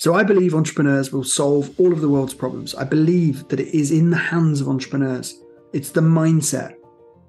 [0.00, 2.74] So I believe entrepreneurs will solve all of the world's problems.
[2.74, 5.42] I believe that it is in the hands of entrepreneurs.
[5.74, 6.76] It's the mindset.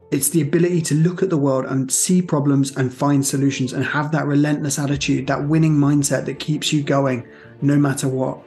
[0.09, 3.83] It's the ability to look at the world and see problems and find solutions and
[3.83, 7.27] have that relentless attitude, that winning mindset that keeps you going
[7.61, 8.39] no matter what.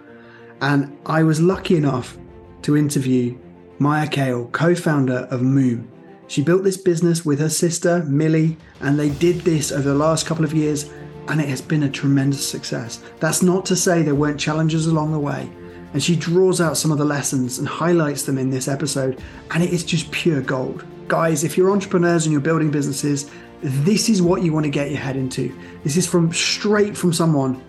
[0.62, 2.16] And I was lucky enough
[2.62, 3.38] to interview
[3.78, 5.86] Maya Kale, co founder of Moom.
[6.28, 10.24] She built this business with her sister, Millie, and they did this over the last
[10.24, 10.88] couple of years,
[11.28, 13.02] and it has been a tremendous success.
[13.20, 15.50] That's not to say there weren't challenges along the way.
[15.92, 19.62] And she draws out some of the lessons and highlights them in this episode, and
[19.62, 20.84] it is just pure gold.
[21.06, 24.90] Guys, if you're entrepreneurs and you're building businesses, this is what you want to get
[24.90, 25.56] your head into.
[25.84, 27.62] This is from straight from someone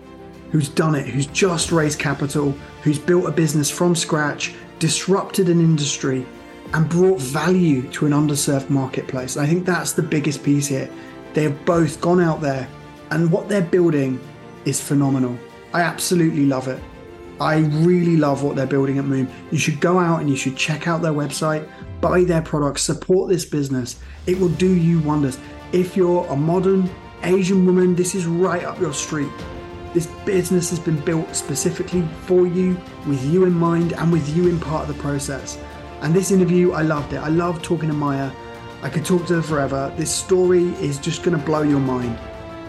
[0.50, 2.52] who's done it, who's just raised capital,
[2.82, 6.26] who's built a business from scratch, disrupted an industry,
[6.74, 9.36] and brought value to an underserved marketplace.
[9.36, 10.90] And I think that's the biggest piece here.
[11.32, 12.68] They have both gone out there,
[13.10, 14.20] and what they're building
[14.64, 15.38] is phenomenal.
[15.72, 16.82] I absolutely love it.
[17.40, 19.30] I really love what they're building at Moom.
[19.50, 21.68] You should go out and you should check out their website,
[22.00, 24.00] buy their products, support this business.
[24.26, 25.38] It will do you wonders.
[25.72, 26.88] If you're a modern
[27.22, 29.30] Asian woman, this is right up your street.
[29.92, 34.48] This business has been built specifically for you, with you in mind, and with you
[34.48, 35.58] in part of the process.
[36.00, 37.18] And this interview, I loved it.
[37.18, 38.30] I loved talking to Maya.
[38.82, 39.92] I could talk to her forever.
[39.96, 42.18] This story is just going to blow your mind.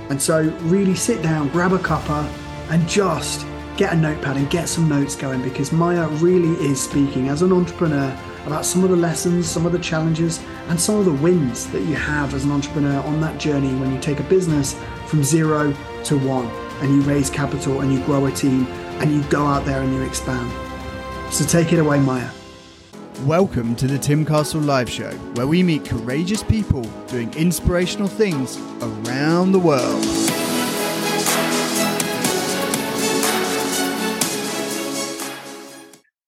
[0.10, 2.26] And so, really sit down, grab a cuppa,
[2.70, 3.46] and just
[3.78, 7.54] get a notepad and get some notes going because Maya really is speaking as an
[7.54, 11.68] entrepreneur about some of the lessons, some of the challenges, and some of the wins
[11.72, 15.24] that you have as an entrepreneur on that journey when you take a business from
[15.24, 16.48] zero to one
[16.82, 18.66] and you raise capital and you grow a team
[19.00, 20.52] and you go out there and you expand.
[21.32, 22.37] So, take it away, Maya.
[23.26, 28.58] Welcome to the Tim Castle Live Show, where we meet courageous people doing inspirational things
[28.80, 30.06] around the world.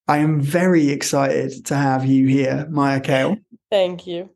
[0.08, 3.38] I am very excited to have you here, Maya Kale.
[3.70, 4.32] Thank you.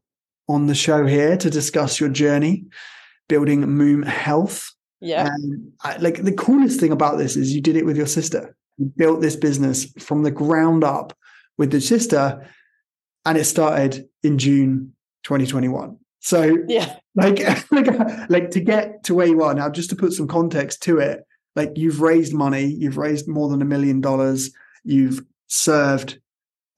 [0.48, 2.66] On the show here to discuss your journey
[3.28, 4.72] building Moom Health.
[5.02, 5.26] Yeah.
[5.26, 8.56] And I, like the coolest thing about this is you did it with your sister.
[8.78, 11.18] You built this business from the ground up
[11.58, 12.48] with the sister,
[13.26, 14.94] and it started in June
[15.24, 15.98] 2021.
[16.20, 17.40] So yeah, like
[17.72, 21.00] like like to get to where you are now, just to put some context to
[21.00, 21.26] it,
[21.56, 24.52] like you've raised money, you've raised more than a million dollars,
[24.84, 26.20] you've served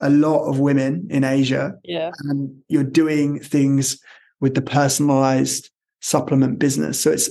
[0.02, 4.00] a lot of women in Asia, yeah, and you're doing things
[4.42, 5.70] with the personalized
[6.02, 7.02] supplement business.
[7.02, 7.30] So it's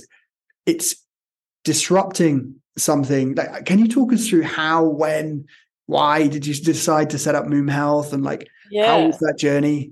[0.65, 0.95] it's
[1.63, 3.35] disrupting something.
[3.35, 5.45] Like, can you talk us through how, when,
[5.87, 8.87] why did you decide to set up Moom Health and like yeah.
[8.87, 9.91] how was that journey?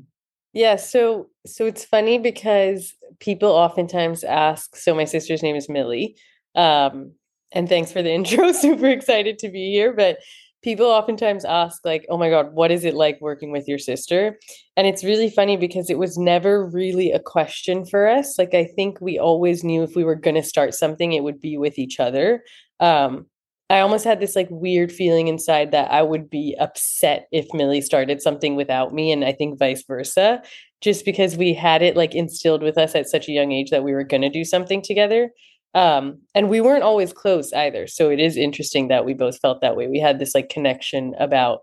[0.53, 4.75] Yeah, so so it's funny because people oftentimes ask.
[4.75, 6.15] So my sister's name is Millie,
[6.55, 7.13] um,
[7.51, 8.51] and thanks for the intro.
[8.51, 9.93] Super excited to be here.
[9.93, 10.19] But
[10.63, 14.39] people oftentimes ask, like, "Oh my God, what is it like working with your sister?"
[14.77, 18.37] And it's really funny because it was never really a question for us.
[18.37, 21.39] Like, I think we always knew if we were going to start something, it would
[21.39, 22.43] be with each other.
[22.79, 23.25] Um,
[23.69, 27.81] I almost had this like weird feeling inside that I would be upset if Millie
[27.81, 30.44] started something without me, and I think vice versa,
[30.81, 33.84] just because we had it like instilled with us at such a young age that
[33.84, 35.31] we were going to do something together.
[35.75, 37.88] Um, and we weren't always close either.
[37.88, 39.88] So it is interesting that we both felt that way.
[39.88, 41.62] We had this like connection about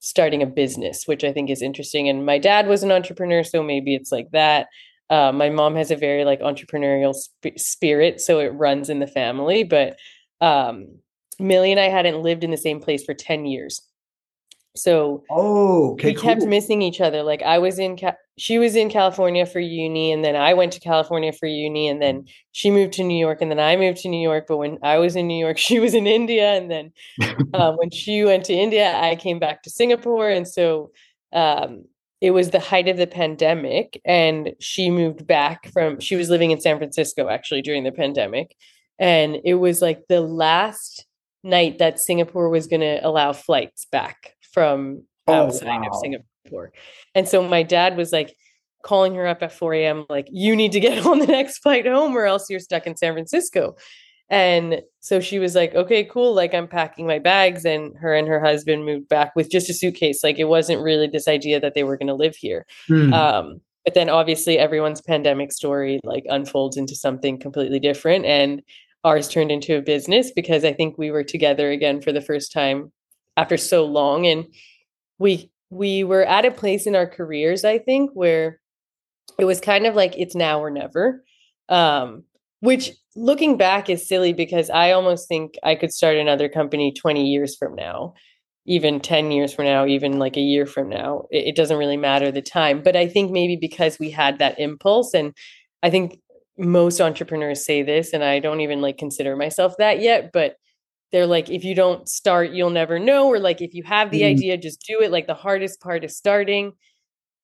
[0.00, 2.08] starting a business, which I think is interesting.
[2.08, 4.66] And my dad was an entrepreneur, so maybe it's like that.
[5.08, 9.06] Uh, my mom has a very like entrepreneurial sp- spirit, so it runs in the
[9.06, 9.64] family.
[9.64, 9.96] But
[10.40, 10.98] um,
[11.40, 13.82] Millie and I hadn't lived in the same place for 10 years.
[14.76, 16.22] So oh, okay, we cool.
[16.22, 17.22] kept missing each other.
[17.22, 20.72] Like I was in, Ca- she was in California for uni, and then I went
[20.74, 23.98] to California for uni, and then she moved to New York, and then I moved
[23.98, 24.46] to New York.
[24.46, 26.92] But when I was in New York, she was in India, and then
[27.52, 30.92] uh, when she went to India, I came back to Singapore, and so
[31.32, 31.84] um,
[32.20, 35.98] it was the height of the pandemic, and she moved back from.
[35.98, 38.54] She was living in San Francisco actually during the pandemic,
[39.00, 41.06] and it was like the last
[41.42, 45.88] night that Singapore was going to allow flights back from outside oh, wow.
[45.88, 46.72] of Singapore.
[47.14, 48.34] And so my dad was like
[48.82, 51.86] calling her up at 4 a.m., like, you need to get on the next flight
[51.86, 53.76] home or else you're stuck in San Francisco.
[54.28, 56.34] And so she was like, okay, cool.
[56.34, 57.64] Like, I'm packing my bags.
[57.64, 60.22] And her and her husband moved back with just a suitcase.
[60.22, 62.64] Like, it wasn't really this idea that they were going to live here.
[62.86, 63.12] Hmm.
[63.12, 68.24] Um, but then obviously everyone's pandemic story like unfolds into something completely different.
[68.26, 68.62] And
[69.04, 72.52] ours turned into a business because I think we were together again for the first
[72.52, 72.92] time
[73.36, 74.46] after so long and
[75.18, 78.60] we we were at a place in our careers i think where
[79.38, 81.22] it was kind of like it's now or never
[81.68, 82.24] um
[82.60, 87.26] which looking back is silly because I almost think I could start another company 20
[87.26, 88.14] years from now,
[88.66, 91.24] even 10 years from now, even like a year from now.
[91.30, 92.82] It, it doesn't really matter the time.
[92.82, 95.34] But I think maybe because we had that impulse, and
[95.82, 96.20] I think
[96.60, 100.56] most entrepreneurs say this, and I don't even like consider myself that yet, but
[101.12, 103.26] they're like, if you don't start, you'll never know.
[103.26, 104.30] Or like, if you have the mm.
[104.30, 105.10] idea, just do it.
[105.10, 106.72] Like, the hardest part is starting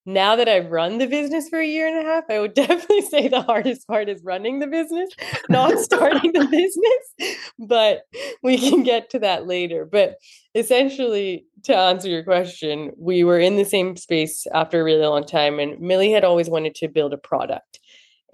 [0.08, 3.02] now that I've run the business for a year and a half, I would definitely
[3.02, 5.10] say the hardest part is running the business,
[5.48, 7.42] not starting the business.
[7.58, 8.02] But
[8.42, 9.84] we can get to that later.
[9.84, 10.16] But
[10.54, 15.24] essentially, to answer your question, we were in the same space after a really long
[15.24, 17.80] time, and Millie had always wanted to build a product.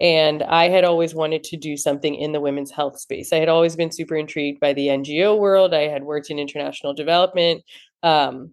[0.01, 3.31] And I had always wanted to do something in the women's health space.
[3.31, 5.73] I had always been super intrigued by the NGO world.
[5.73, 7.63] I had worked in international development.
[8.01, 8.51] Um,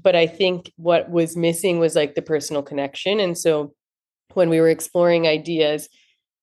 [0.00, 3.20] but I think what was missing was like the personal connection.
[3.20, 3.74] And so
[4.34, 5.88] when we were exploring ideas,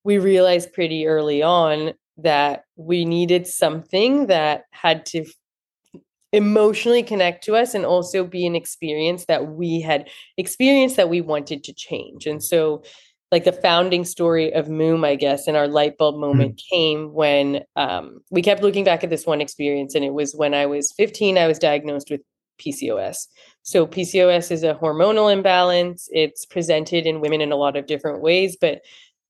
[0.03, 5.25] we realized pretty early on that we needed something that had to
[6.31, 11.21] emotionally connect to us and also be an experience that we had experienced that we
[11.21, 12.27] wanted to change.
[12.27, 12.83] And so
[13.31, 16.21] like the founding story of Moom, I guess, and our light bulb mm-hmm.
[16.21, 16.75] moment mm-hmm.
[16.75, 19.95] came when um, we kept looking back at this one experience.
[19.95, 22.21] And it was when I was 15, I was diagnosed with
[22.59, 23.27] PCOS.
[23.63, 26.09] So, PCOS is a hormonal imbalance.
[26.11, 28.81] It's presented in women in a lot of different ways, but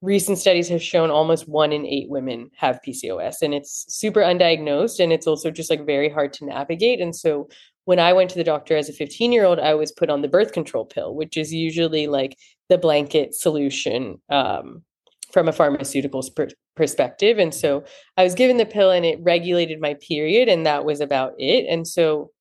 [0.01, 5.04] recent studies have shown almost one in eight women have PCOS, and it's super undiagnosed
[5.04, 7.01] and it's also just like very hard to navigate.
[7.01, 7.50] And so,
[7.86, 10.22] when I went to the doctor as a 15 year old, I was put on
[10.22, 12.38] the birth control pill, which is usually like
[12.69, 14.83] the blanket solution um,
[15.31, 17.38] from a pharmaceuticals per- perspective.
[17.38, 17.83] And so
[18.16, 21.66] I was given the pill and it regulated my period, and that was about it.
[21.69, 22.31] And so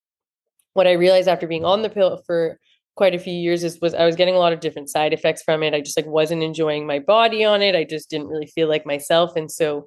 [0.75, 2.58] what I realized after being on the pill for
[2.94, 5.42] quite a few years is was I was getting a lot of different side effects
[5.42, 5.75] from it.
[5.75, 7.74] I just like wasn't enjoying my body on it.
[7.74, 9.36] I just didn't really feel like myself.
[9.36, 9.86] And so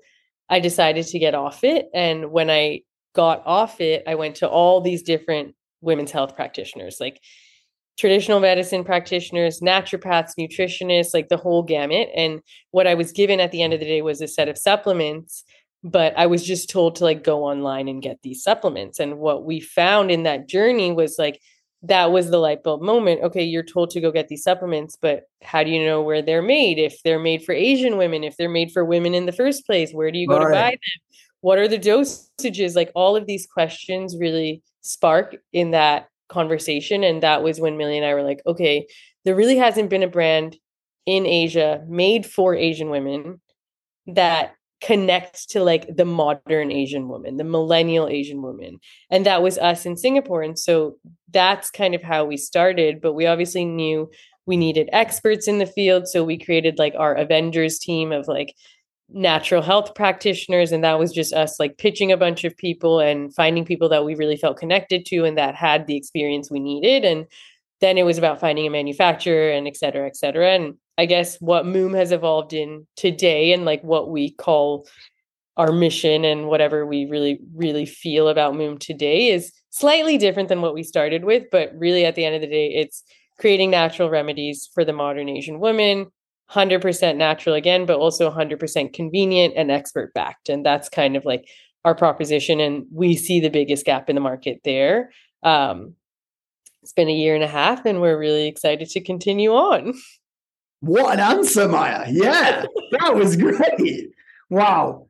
[0.49, 1.87] I decided to get off it.
[1.94, 2.81] And when I
[3.13, 7.19] got off it, I went to all these different women's health practitioners, like
[8.01, 12.09] traditional medicine practitioners, naturopaths, nutritionists, like the whole gamut.
[12.15, 14.57] And what I was given at the end of the day was a set of
[14.57, 15.44] supplements
[15.83, 19.00] but I was just told to like go online and get these supplements.
[19.00, 21.39] And what we found in that journey was like
[21.83, 23.24] that was the light bulb moment.
[23.24, 26.44] Okay, you're told to go get these supplements, but how do you know where they're
[26.44, 26.77] made?
[26.77, 29.92] If they're made for Asian women, if they're made for women in the first place,
[29.92, 30.80] where do you go to buy them?
[31.42, 32.75] What are the dosages?
[32.75, 37.04] Like all of these questions really spark in that conversation.
[37.04, 38.88] And that was when Millie and I were like, okay,
[39.25, 40.57] there really hasn't been a brand
[41.06, 43.42] in Asia made for Asian women
[44.07, 48.80] that connects to like the modern Asian woman, the millennial Asian woman.
[49.12, 50.42] And that was us in Singapore.
[50.42, 50.95] And so
[51.30, 53.00] that's kind of how we started.
[53.00, 54.10] But we obviously knew
[54.48, 56.07] we needed experts in the field.
[56.07, 58.56] So we created like our Avengers team of like
[59.13, 60.71] natural health practitioners.
[60.71, 64.05] And that was just us like pitching a bunch of people and finding people that
[64.05, 67.03] we really felt connected to and that had the experience we needed.
[67.03, 67.25] And
[67.81, 70.51] then it was about finding a manufacturer and et cetera, et cetera.
[70.51, 74.87] And I guess what Moom has evolved in today and like what we call
[75.57, 80.61] our mission and whatever we really, really feel about Moom today is slightly different than
[80.61, 81.45] what we started with.
[81.51, 83.03] But really, at the end of the day, it's
[83.39, 86.07] creating natural remedies for the modern Asian woman,
[86.53, 90.50] 100% natural again, but also 100% convenient and expert backed.
[90.50, 91.45] And that's kind of like
[91.86, 92.59] our proposition.
[92.59, 95.12] And we see the biggest gap in the market there.
[95.44, 95.95] Um,
[96.83, 99.94] it's been a year and a half, and we're really excited to continue on.
[100.80, 102.06] What an answer, Maya.
[102.09, 102.66] Yeah,
[102.99, 104.09] that was great.
[104.49, 105.06] Wow.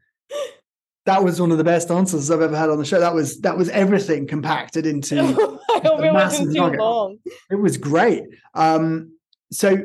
[1.05, 2.99] That was one of the best answers I've ever had on the show.
[2.99, 6.79] That was that was everything compacted into I hope it wasn't too nugget.
[6.79, 7.17] long.
[7.49, 8.23] It was great.
[8.53, 9.13] Um,
[9.51, 9.77] so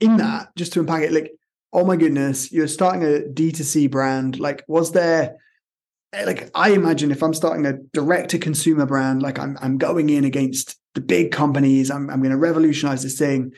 [0.00, 1.32] in that, just to unpack it, like,
[1.72, 4.40] oh my goodness, you're starting a D2C brand.
[4.40, 5.36] Like, was there
[6.12, 9.78] eh, like I imagine if I'm starting a direct to consumer brand, like I'm I'm
[9.78, 13.52] going in against the big companies, I'm I'm going to revolutionize this thing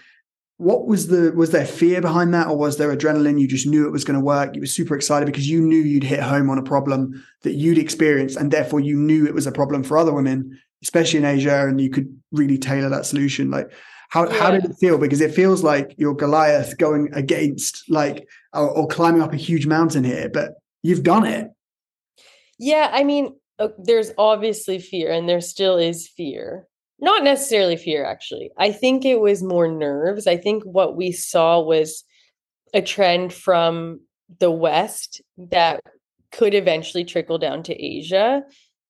[0.63, 3.85] what was the was there fear behind that or was there adrenaline you just knew
[3.85, 6.49] it was going to work you were super excited because you knew you'd hit home
[6.49, 9.99] on a problem that you'd experienced and therefore you knew it was a problem for
[9.99, 13.73] other women especially in asia and you could really tailor that solution like
[14.13, 14.39] how, yeah.
[14.39, 14.99] how did it feel?
[14.99, 19.67] Because it feels like you're goliath going against like or, or climbing up a huge
[19.67, 20.53] mountain here but
[20.83, 21.49] you've done it.
[22.59, 26.67] Yeah i mean uh, there's obviously fear and there still is fear.
[27.01, 28.51] Not necessarily fear actually.
[28.59, 30.27] I think it was more nerves.
[30.27, 32.05] I think what we saw was
[32.75, 34.01] a trend from
[34.41, 35.83] the west that
[36.33, 38.43] could eventually trickle down to asia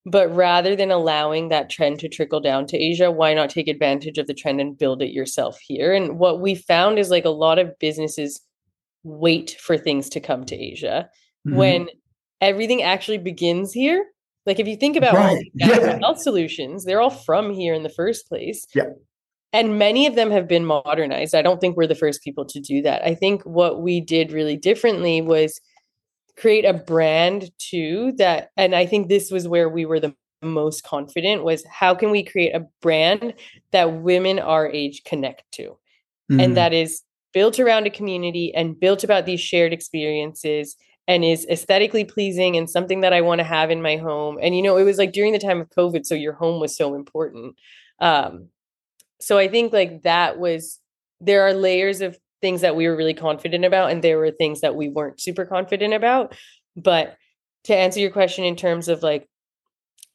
[0.05, 4.19] but rather than allowing that trend to trickle down to asia why not take advantage
[4.19, 7.31] of the trend and build it yourself here and what we found is like a
[7.31, 8.41] lot of businesses
[9.05, 11.09] wait for things to come to asia
[11.47, 11.57] mm-hmm.
[11.57, 11.89] when
[12.43, 14.05] everything actually begins here.
[14.45, 15.31] Like if you think about right.
[15.31, 15.99] all yeah.
[16.01, 18.67] health solutions, they're all from here in the first place.
[18.75, 18.91] Yeah.
[19.55, 21.35] And many of them have been modernized.
[21.35, 23.07] I don't think we're the first people to do that.
[23.07, 25.61] I think what we did really differently was
[26.37, 30.83] create a brand too that and I think this was where we were the most
[30.83, 33.35] confident was how can we create a brand
[33.71, 35.77] that women our age connect to
[36.31, 36.43] mm.
[36.43, 40.77] and that is built around a community and built about these shared experiences
[41.09, 44.39] and is aesthetically pleasing and something that I want to have in my home.
[44.41, 46.77] And you know, it was like during the time of COVID, so your home was
[46.77, 47.57] so important.
[47.99, 48.49] Um,
[49.21, 50.79] so I think like that was
[51.21, 54.61] there are layers of things that we were really confident about, and there were things
[54.61, 56.35] that we weren't super confident about.
[56.77, 57.17] But
[57.65, 59.29] to answer your question in terms of like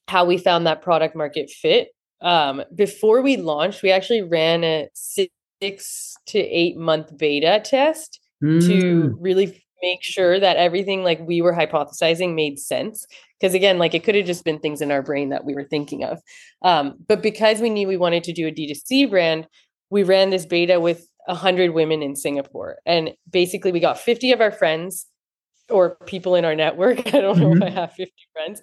[0.07, 1.89] how we found that product market fit,
[2.21, 8.65] um, before we launched, we actually ran a six to eight month beta test mm.
[8.67, 13.05] to really make sure that everything like we were hypothesizing made sense
[13.39, 15.63] because again like it could have just been things in our brain that we were
[15.63, 16.19] thinking of
[16.63, 19.47] um, but because we knew we wanted to do a d2c brand
[19.91, 22.77] we ran this beta with 100 women in singapore.
[22.85, 25.05] And basically we got 50 of our friends
[25.69, 27.07] or people in our network.
[27.13, 27.63] I don't know mm-hmm.
[27.63, 28.61] if i have 50 friends.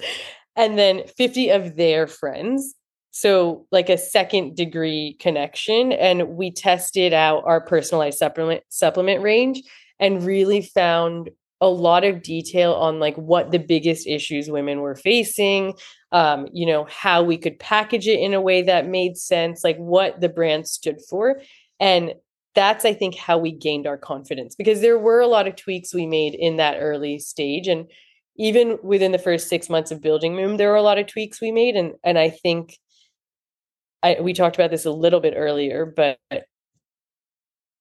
[0.56, 2.74] And then 50 of their friends.
[3.10, 5.92] So like a second degree connection.
[5.92, 9.62] And we tested out our personalized supplement supplement range
[10.00, 11.30] and really found
[11.60, 15.72] a lot of detail on like what the biggest issues women were facing
[16.14, 19.76] um, you know how we could package it in a way that made sense like
[19.76, 21.40] what the brand stood for.
[21.80, 22.14] And
[22.54, 25.94] that's i think how we gained our confidence because there were a lot of tweaks
[25.94, 27.90] we made in that early stage and
[28.36, 31.40] even within the first six months of building moom there were a lot of tweaks
[31.40, 32.78] we made and and i think
[34.04, 36.18] I, we talked about this a little bit earlier, but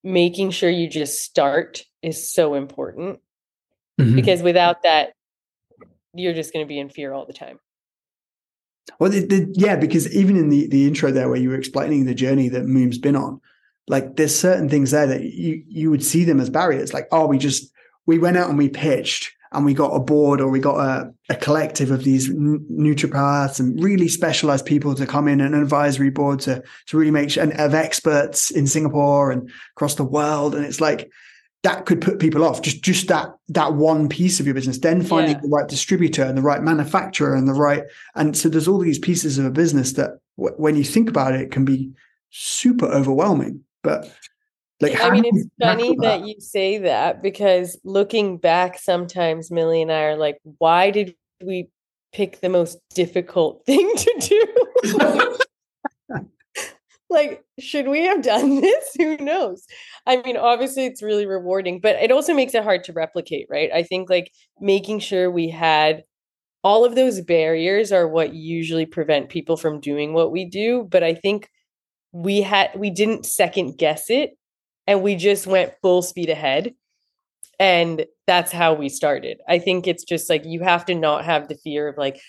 [0.03, 3.19] making sure you just start is so important
[3.99, 4.15] mm-hmm.
[4.15, 5.13] because without that,
[6.13, 7.59] you're just going to be in fear all the time.
[8.99, 12.05] Well, the, the, yeah, because even in the the intro there, where you were explaining
[12.05, 13.41] the journey that Moom's been on,
[13.87, 16.93] like there's certain things there that you you would see them as barriers.
[16.93, 17.71] Like, oh, we just
[18.05, 21.13] we went out and we pitched, and we got a board or we got a,
[21.29, 26.09] a collective of these naturopaths and really specialized people to come in and an advisory
[26.09, 30.55] board to, to really make sure and of experts in Singapore and across the world.
[30.55, 31.09] And it's like,
[31.61, 35.01] that could put people off just just that that one piece of your business then
[35.01, 35.41] finding yeah.
[35.41, 37.83] the right distributor and the right manufacturer and the right
[38.15, 41.33] and so there's all these pieces of a business that w- when you think about
[41.33, 41.89] it can be
[42.31, 44.11] super overwhelming but
[44.83, 46.01] like, I mean, it's funny that?
[46.01, 51.15] that you say that because looking back, sometimes Millie and I are like, why did
[51.41, 51.69] we
[52.11, 54.47] pick the most difficult thing to
[54.89, 55.37] do?
[57.09, 58.91] like, should we have done this?
[58.97, 59.65] Who knows?
[60.05, 63.69] I mean, obviously, it's really rewarding, but it also makes it hard to replicate, right?
[63.73, 66.03] I think like making sure we had
[66.63, 70.87] all of those barriers are what usually prevent people from doing what we do.
[70.89, 71.49] But I think
[72.13, 74.37] we had, we didn't second guess it
[74.87, 76.73] and we just went full speed ahead
[77.59, 79.39] and that's how we started.
[79.47, 82.19] I think it's just like you have to not have the fear of like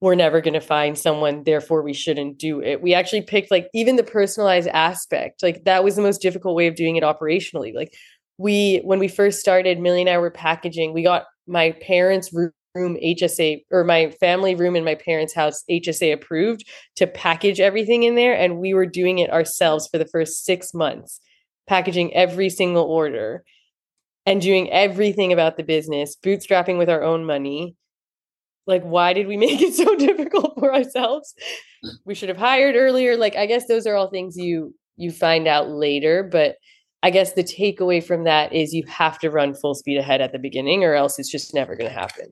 [0.00, 2.82] we're never going to find someone therefore we shouldn't do it.
[2.82, 6.66] We actually picked like even the personalized aspect like that was the most difficult way
[6.66, 7.74] of doing it operationally.
[7.74, 7.94] Like
[8.38, 12.32] we when we first started millie and i were packaging we got my parents
[12.76, 16.64] room hsa or my family room in my parents house hsa approved
[16.94, 20.72] to package everything in there and we were doing it ourselves for the first six
[20.74, 21.20] months
[21.66, 23.44] packaging every single order
[24.26, 27.76] and doing everything about the business, bootstrapping with our own money.
[28.66, 31.34] Like, why did we make it so difficult for ourselves?
[32.04, 33.16] We should have hired earlier.
[33.16, 36.56] Like, I guess those are all things you you find out later, but
[37.02, 40.32] I guess the takeaway from that is you have to run full speed ahead at
[40.32, 42.30] the beginning, or else it's just never going to happen.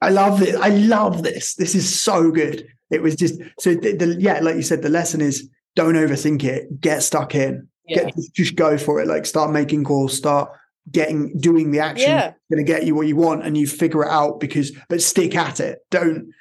[0.00, 0.56] I love this.
[0.56, 1.54] I love this.
[1.54, 2.66] This is so good.
[2.90, 6.44] It was just so the, the, yeah, like you said, the lesson is don't overthink
[6.44, 6.80] it.
[6.80, 8.04] Get stuck in yeah.
[8.04, 9.08] Get, just go for it.
[9.08, 10.50] Like start making calls, start
[10.90, 12.32] getting doing the action yeah.
[12.50, 15.36] going to get you what you want and you figure it out because but stick
[15.36, 16.32] at it don't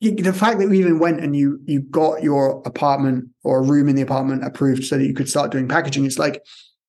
[0.00, 3.88] the fact that we even went and you you got your apartment or a room
[3.88, 6.42] in the apartment approved so that you could start doing packaging it's like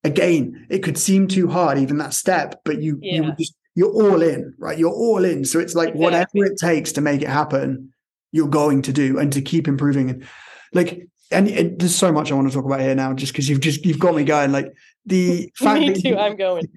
[0.04, 3.22] again it could seem too hard even that step but you yeah.
[3.22, 6.04] you just you're all in right you're all in so it's like exactly.
[6.04, 7.94] whatever it takes to make it happen
[8.32, 10.28] you're going to do and to keep improving and
[10.74, 13.50] like and it, there's so much I want to talk about here now, just because
[13.50, 14.52] you've just you've got me going.
[14.52, 14.74] Like
[15.06, 16.10] the fact me too.
[16.10, 16.68] You, I'm going.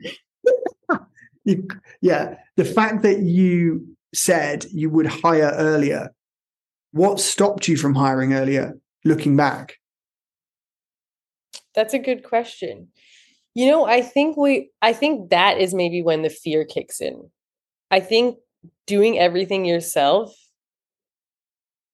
[1.45, 1.69] you,
[2.01, 6.11] yeah, the fact that you said you would hire earlier.
[6.93, 8.79] What stopped you from hiring earlier?
[9.05, 9.79] Looking back,
[11.75, 12.89] that's a good question.
[13.59, 17.29] You know, I think we, I think that is maybe when the fear kicks in.
[17.91, 18.37] I think
[18.87, 20.33] doing everything yourself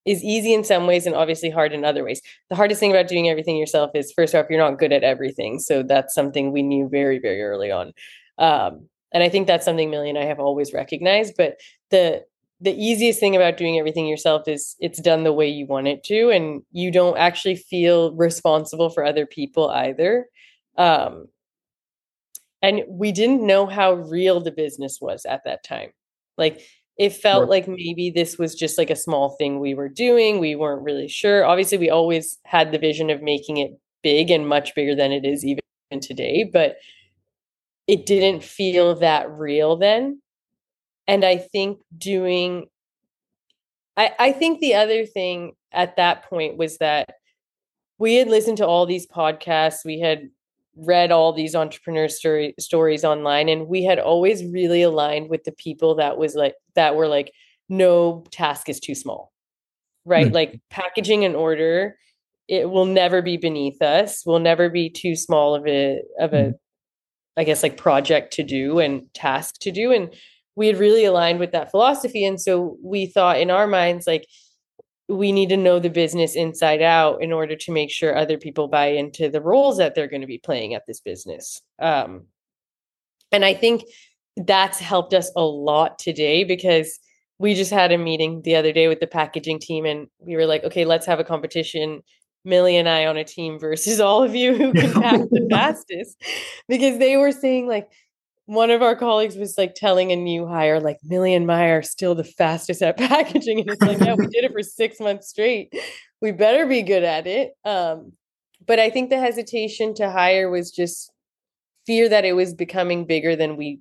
[0.05, 2.21] is easy in some ways and obviously hard in other ways.
[2.51, 5.59] The hardest thing about doing everything yourself is first off, you're not good at everything.
[5.59, 7.95] So that's something we knew very, very early on.
[8.37, 11.33] Um, and I think that's something Millie and I have always recognized.
[11.39, 11.57] But
[11.91, 12.27] the
[12.61, 16.05] the easiest thing about doing everything yourself is it's done the way you want it
[16.05, 20.27] to, and you don't actually feel responsible for other people either.
[20.77, 21.29] Um,
[22.65, 25.91] and we didn't know how real the business was at that time.
[26.39, 26.63] Like
[26.97, 27.51] it felt right.
[27.51, 30.39] like maybe this was just like a small thing we were doing.
[30.39, 31.45] We weren't really sure.
[31.45, 35.27] Obviously, we always had the vision of making it big and much bigger than it
[35.27, 35.61] is even
[36.01, 36.77] today, but
[37.87, 40.23] it didn't feel that real then.
[41.07, 42.69] And I think doing,
[43.99, 47.11] I, I think the other thing at that point was that
[47.99, 50.31] we had listened to all these podcasts, we had
[50.77, 55.53] read all these entrepreneur story, stories online, and we had always really aligned with the
[55.53, 57.33] people that was like, that were like,
[57.69, 59.33] no task is too small,
[60.05, 60.27] right?
[60.27, 60.35] Mm-hmm.
[60.35, 61.97] Like packaging an order
[62.49, 66.37] it will never be beneath us will never be too small of a of a
[66.37, 66.51] mm-hmm.
[67.37, 69.93] I guess like project to do and task to do.
[69.93, 70.15] And
[70.57, 72.25] we had really aligned with that philosophy.
[72.25, 74.25] And so we thought in our minds, like,
[75.09, 78.69] we need to know the business inside out in order to make sure other people
[78.69, 81.61] buy into the roles that they're going to be playing at this business.
[81.79, 82.25] Um,
[83.31, 83.85] and I think
[84.37, 86.99] that's helped us a lot today because
[87.39, 90.47] we just had a meeting the other day with the packaging team and we were
[90.47, 92.03] like, okay, let's have a competition
[92.45, 96.23] Millie and I on a team versus all of you who can pack the fastest.
[96.69, 97.89] Because they were saying like
[98.47, 101.83] one of our colleagues was like telling a new hire, like Millie and Maya are
[101.83, 103.61] still the fastest at packaging.
[103.61, 105.73] And it's like, yeah, we did it for six months straight.
[106.21, 107.53] We better be good at it.
[107.65, 108.13] Um,
[108.67, 111.11] but I think the hesitation to hire was just
[111.87, 113.81] fear that it was becoming bigger than we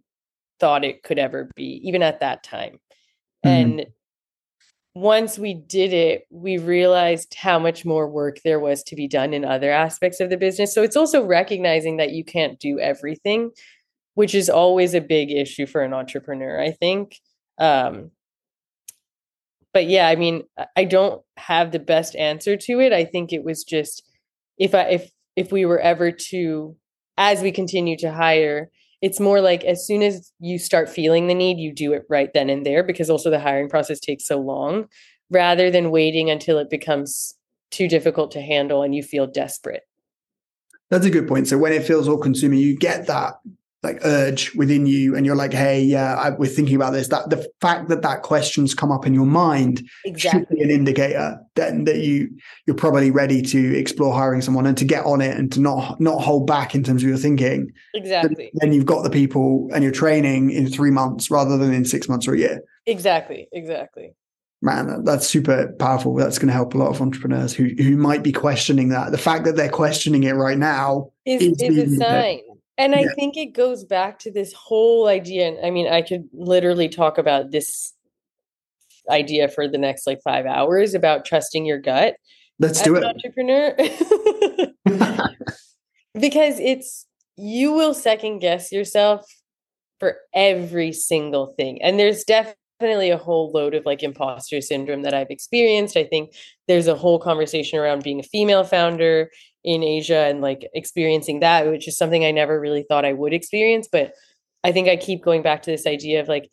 [0.60, 2.80] thought it could ever be, even at that time.
[3.46, 3.80] Mm-hmm.
[3.80, 3.86] And
[4.96, 9.34] once we did it, we realized how much more work there was to be done
[9.34, 10.74] in other aspects of the business.
[10.74, 13.52] So it's also recognizing that you can't do everything,
[14.16, 17.20] which is always a big issue for an entrepreneur, I think.
[17.58, 18.12] Um,
[19.74, 20.44] but yeah, I mean,
[20.76, 22.94] I don't have the best answer to it.
[22.94, 24.04] I think it was just
[24.58, 26.76] if I if if we were ever to
[27.18, 28.70] as we continue to hire,
[29.02, 32.32] it's more like as soon as you start feeling the need, you do it right
[32.34, 34.88] then and there because also the hiring process takes so long
[35.30, 37.36] rather than waiting until it becomes
[37.72, 39.84] too difficult to handle and you feel desperate.
[40.90, 41.48] That's a good point.
[41.48, 43.34] So when it feels all consuming, you get that
[43.84, 47.10] like urge within you and you're like hey yeah I, we're thinking about this.
[47.10, 50.40] That the fact that that question's come up in your mind exactly.
[50.40, 52.30] should be an indicator then that you
[52.66, 56.00] you're probably ready to explore hiring someone and to get on it and to not
[56.00, 57.72] not hold back in terms of your thinking.
[57.94, 58.52] Exactly.
[58.56, 62.08] then you've got the people and you're training in three months rather than in six
[62.08, 62.62] months or a year.
[62.86, 64.14] Exactly exactly.
[64.62, 66.16] Man that's super powerful.
[66.16, 69.12] That's going to help a lot of entrepreneurs who who might be questioning that.
[69.12, 72.40] The fact that they're questioning it right now is, is, is a sign
[72.78, 75.48] and I think it goes back to this whole idea.
[75.48, 77.94] And I mean, I could literally talk about this
[79.10, 82.16] idea for the next like five hours about trusting your gut.
[82.60, 83.04] Let's do it.
[83.04, 83.76] Entrepreneur.
[86.20, 87.06] because it's
[87.36, 89.26] you will second guess yourself
[90.00, 91.82] for every single thing.
[91.82, 95.98] And there's definitely a whole load of like imposter syndrome that I've experienced.
[95.98, 96.34] I think
[96.68, 99.30] there's a whole conversation around being a female founder
[99.64, 103.34] in Asia and like experiencing that, which is something I never really thought I would
[103.34, 103.88] experience.
[103.92, 104.14] But
[104.64, 106.50] I think I keep going back to this idea of like,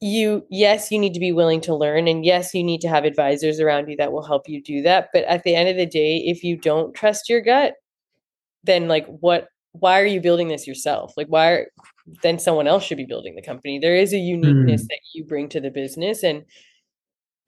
[0.00, 2.08] you, yes, you need to be willing to learn.
[2.08, 5.10] And yes, you need to have advisors around you that will help you do that.
[5.12, 7.74] But at the end of the day, if you don't trust your gut,
[8.64, 11.14] then like what, why are you building this yourself?
[11.16, 11.66] Like, why are,
[12.22, 13.78] then someone else should be building the company?
[13.78, 14.88] There is a uniqueness mm.
[14.88, 16.22] that you bring to the business.
[16.22, 16.44] And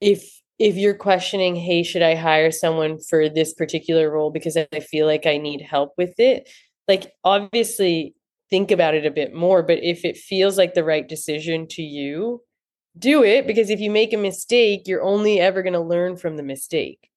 [0.01, 4.79] if if you're questioning, hey, should I hire someone for this particular role because I
[4.79, 6.49] feel like I need help with it?
[6.87, 8.15] Like, obviously,
[8.49, 9.63] think about it a bit more.
[9.63, 12.41] But if it feels like the right decision to you,
[12.97, 16.37] do it because if you make a mistake, you're only ever going to learn from
[16.37, 17.09] the mistake.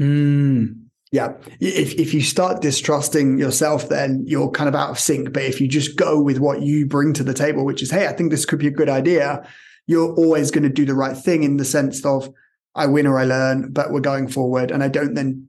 [0.00, 1.34] Mm, yeah.
[1.60, 5.32] If, if you start distrusting yourself, then you're kind of out of sync.
[5.32, 8.08] But if you just go with what you bring to the table, which is, hey,
[8.08, 9.46] I think this could be a good idea,
[9.92, 12.28] you're always going to do the right thing in the sense of
[12.74, 14.70] I win or I learn, but we're going forward.
[14.70, 15.48] And I don't then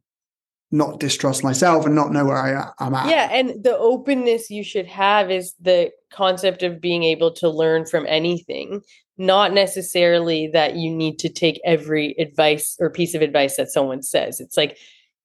[0.72, 3.10] not distrust myself and not know where I, am at.
[3.10, 3.30] Yeah.
[3.32, 8.06] And the openness you should have is the concept of being able to learn from
[8.08, 8.82] anything,
[9.18, 14.02] not necessarily that you need to take every advice or piece of advice that someone
[14.02, 14.40] says.
[14.40, 14.78] It's like,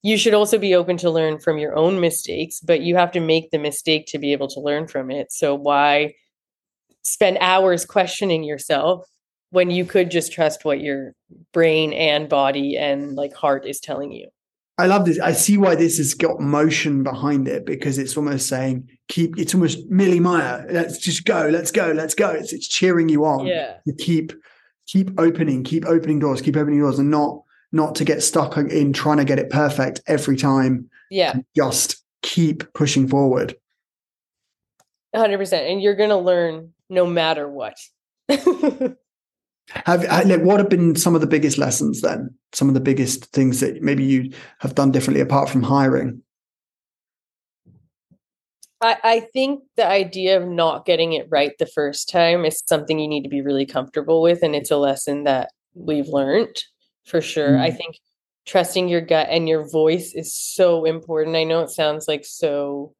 [0.02, 3.20] you should also be open to learn from your own mistakes, but you have to
[3.20, 5.32] make the mistake to be able to learn from it.
[5.32, 6.14] So why
[7.10, 9.06] spend hours questioning yourself
[9.50, 11.14] when you could just trust what your
[11.52, 14.28] brain and body and like heart is telling you.
[14.80, 15.18] I love this.
[15.18, 19.52] I see why this has got motion behind it because it's almost saying, keep, it's
[19.52, 20.64] almost Millie Meyer.
[20.70, 22.30] Let's just go, let's go, let's go.
[22.30, 23.46] It's, it's cheering you on.
[23.46, 23.78] Yeah.
[23.86, 24.32] To keep,
[24.86, 27.42] keep opening, keep opening doors, keep opening doors and not,
[27.72, 30.88] not to get stuck in trying to get it perfect every time.
[31.10, 31.34] Yeah.
[31.56, 33.56] Just keep pushing forward.
[35.14, 35.72] 100%.
[35.72, 37.76] And you're going to learn no matter what.
[39.84, 42.34] Have like, what have been some of the biggest lessons then?
[42.54, 46.22] Some of the biggest things that maybe you have done differently apart from hiring?
[48.80, 52.98] I, I think the idea of not getting it right the first time is something
[52.98, 54.42] you need to be really comfortable with.
[54.42, 56.56] And it's a lesson that we've learned
[57.04, 57.50] for sure.
[57.50, 57.60] Mm.
[57.60, 57.98] I think
[58.46, 61.36] trusting your gut and your voice is so important.
[61.36, 62.94] I know it sounds like so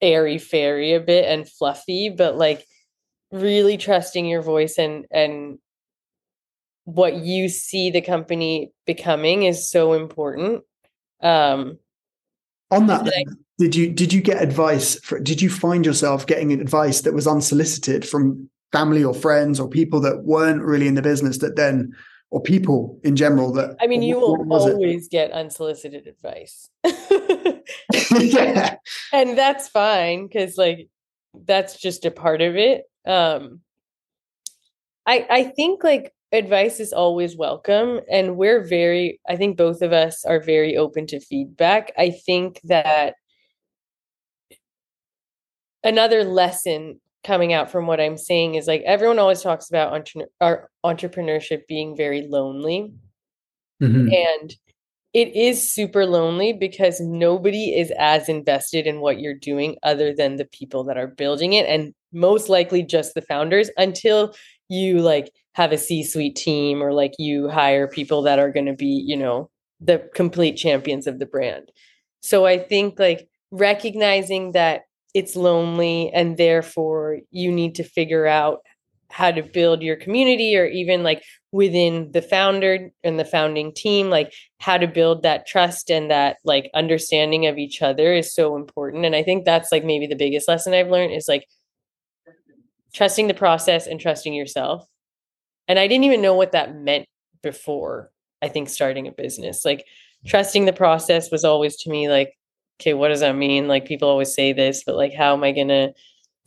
[0.00, 2.64] airy fairy a bit and fluffy, but like
[3.32, 5.58] really trusting your voice and and
[6.84, 10.62] what you see the company becoming is so important.
[11.20, 11.78] Um
[12.70, 13.24] on that I,
[13.58, 17.26] did you did you get advice for, did you find yourself getting advice that was
[17.26, 21.94] unsolicited from family or friends or people that weren't really in the business that then
[22.30, 25.10] or people in general that i mean you will always it?
[25.10, 26.68] get unsolicited advice.
[28.20, 28.76] Yeah.
[29.12, 30.88] And that's fine because like
[31.34, 32.84] that's just a part of it.
[33.06, 33.60] Um
[35.06, 39.92] i i think like advice is always welcome and we're very i think both of
[39.92, 41.92] us are very open to feedback.
[41.96, 43.14] I think that
[45.84, 50.68] another lesson coming out from what i'm saying is like everyone always talks about entre-
[50.84, 52.92] entrepreneurship being very lonely
[53.82, 54.08] mm-hmm.
[54.12, 54.54] and
[55.12, 60.36] it is super lonely because nobody is as invested in what you're doing other than
[60.36, 64.34] the people that are building it and most likely just the founders until
[64.68, 68.74] you like have a C-suite team or like you hire people that are going to
[68.74, 69.48] be, you know,
[69.80, 71.70] the complete champions of the brand.
[72.20, 74.82] So I think like recognizing that
[75.16, 78.58] it's lonely and therefore you need to figure out
[79.10, 84.10] how to build your community or even like within the founder and the founding team
[84.10, 88.56] like how to build that trust and that like understanding of each other is so
[88.56, 89.06] important.
[89.06, 91.46] And i think that's like maybe the biggest lesson i've learned is like
[92.92, 94.86] trusting the process and trusting yourself.
[95.66, 97.06] And i didn't even know what that meant
[97.42, 98.10] before
[98.42, 99.64] i think starting a business.
[99.64, 99.86] Like
[100.26, 102.34] trusting the process was always to me like
[102.80, 103.68] okay what does that mean?
[103.68, 105.92] Like people always say this but like how am i going to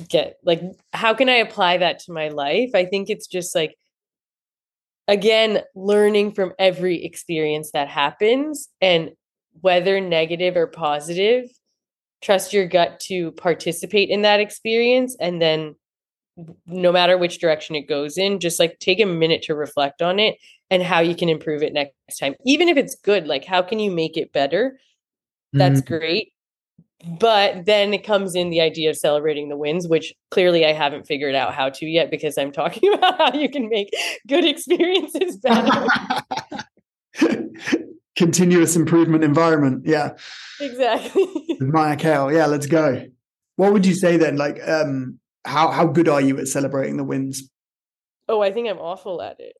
[0.07, 0.61] get like
[0.93, 2.71] how can i apply that to my life?
[2.73, 3.75] I think it's just like
[5.07, 9.11] again learning from every experience that happens and
[9.61, 11.49] whether negative or positive
[12.21, 15.75] trust your gut to participate in that experience and then
[16.67, 20.19] no matter which direction it goes in just like take a minute to reflect on
[20.19, 20.37] it
[20.69, 22.35] and how you can improve it next time.
[22.45, 24.79] Even if it's good like how can you make it better
[25.53, 25.95] that's mm-hmm.
[25.97, 26.33] great.
[27.19, 31.07] But then it comes in the idea of celebrating the wins which clearly i haven't
[31.07, 33.89] figured out how to yet because i'm talking about how you can make
[34.27, 35.87] good experiences better.
[38.17, 40.11] Continuous improvement environment yeah.
[40.59, 41.25] Exactly.
[41.61, 43.05] Maya kale yeah let's go.
[43.55, 47.05] What would you say then like um how how good are you at celebrating the
[47.05, 47.49] wins?
[48.27, 49.55] Oh i think i'm awful at it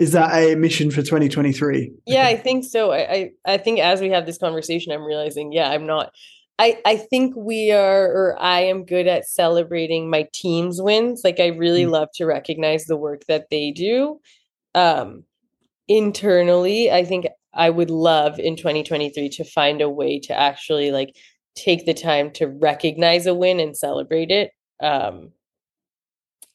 [0.00, 2.90] is that a mission for 2023 yeah i think so.
[2.90, 6.12] I, I, I think as we have this conversation i'm realizing yeah i'm not
[6.58, 11.20] i i think we are or i am good at celebrating my team's wins.
[11.22, 11.90] Like i really mm.
[11.90, 14.20] love to recognize the work that they do.
[14.74, 15.24] Um
[15.86, 21.16] internally i think i would love in 2023 to find a way to actually like
[21.56, 24.52] take the time to recognize a win and celebrate it.
[24.82, 25.32] Um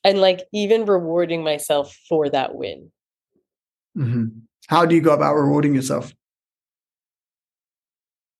[0.03, 2.91] and like even rewarding myself for that win
[3.97, 4.25] Mm-hmm.
[4.67, 6.13] How do you go about rewarding yourself?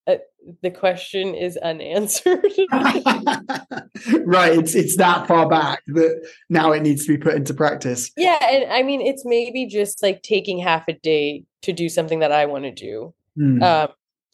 [0.06, 0.16] Uh,
[0.62, 2.44] the question is unanswered.
[2.72, 8.10] right, it's it's that far back that now it needs to be put into practice.
[8.16, 12.20] Yeah, and I mean it's maybe just like taking half a day to do something
[12.20, 13.14] that I want to do.
[13.38, 13.62] Mm.
[13.62, 13.88] Um,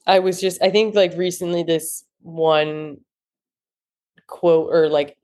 [0.07, 2.99] I was just I think like recently this one
[4.27, 5.17] quote or like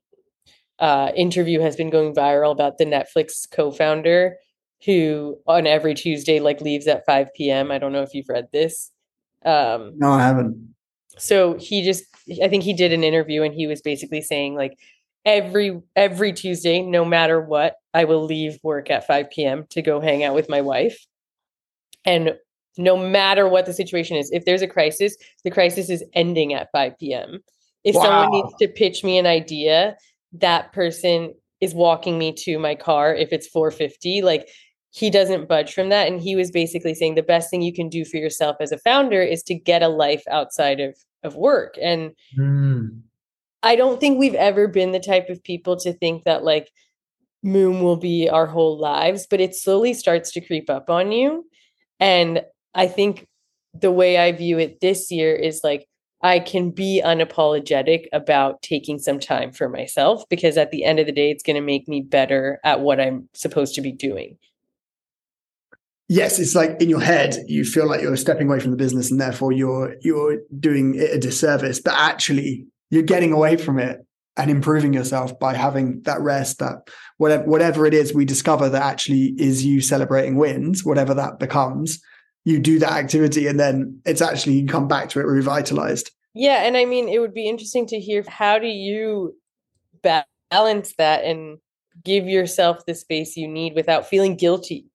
[0.79, 4.37] uh, interview has been going viral about the Netflix co-founder
[4.85, 7.71] who on every Tuesday like leaves at 5 p.m.
[7.71, 8.91] I don't know if you've read this.
[9.45, 10.75] Um, no, I haven't.
[11.19, 12.05] So he just,
[12.43, 14.79] I think he did an interview and he was basically saying like
[15.25, 19.67] every every Tuesday, no matter what, I will leave work at 5 p.m.
[19.71, 21.07] to go hang out with my wife,
[22.05, 22.35] and
[22.77, 26.71] no matter what the situation is, if there's a crisis, the crisis is ending at
[26.73, 27.41] 5 p.m.
[27.85, 28.03] If wow.
[28.03, 29.97] someone needs to pitch me an idea,
[30.33, 34.49] that person is walking me to my car if it's 450 like
[34.91, 37.89] he doesn't budge from that and he was basically saying the best thing you can
[37.89, 41.75] do for yourself as a founder is to get a life outside of of work
[41.81, 42.89] and mm.
[43.63, 46.71] i don't think we've ever been the type of people to think that like
[47.45, 51.45] Moom will be our whole lives but it slowly starts to creep up on you
[52.01, 52.43] and
[52.75, 53.27] i think
[53.75, 55.87] the way i view it this year is like
[56.21, 61.07] I can be unapologetic about taking some time for myself because at the end of
[61.07, 64.37] the day, it's going to make me better at what I'm supposed to be doing.
[66.09, 69.11] Yes, it's like in your head, you feel like you're stepping away from the business
[69.11, 74.05] and therefore you're you're doing it a disservice, but actually you're getting away from it
[74.37, 78.83] and improving yourself by having that rest, that whatever whatever it is we discover that
[78.83, 82.01] actually is you celebrating wins, whatever that becomes
[82.49, 86.11] you do that activity and then it's actually you come back to it revitalized.
[86.35, 89.37] Yeah, and I mean it would be interesting to hear how do you
[90.03, 91.59] balance that and
[92.05, 94.87] give yourself the space you need without feeling guilty.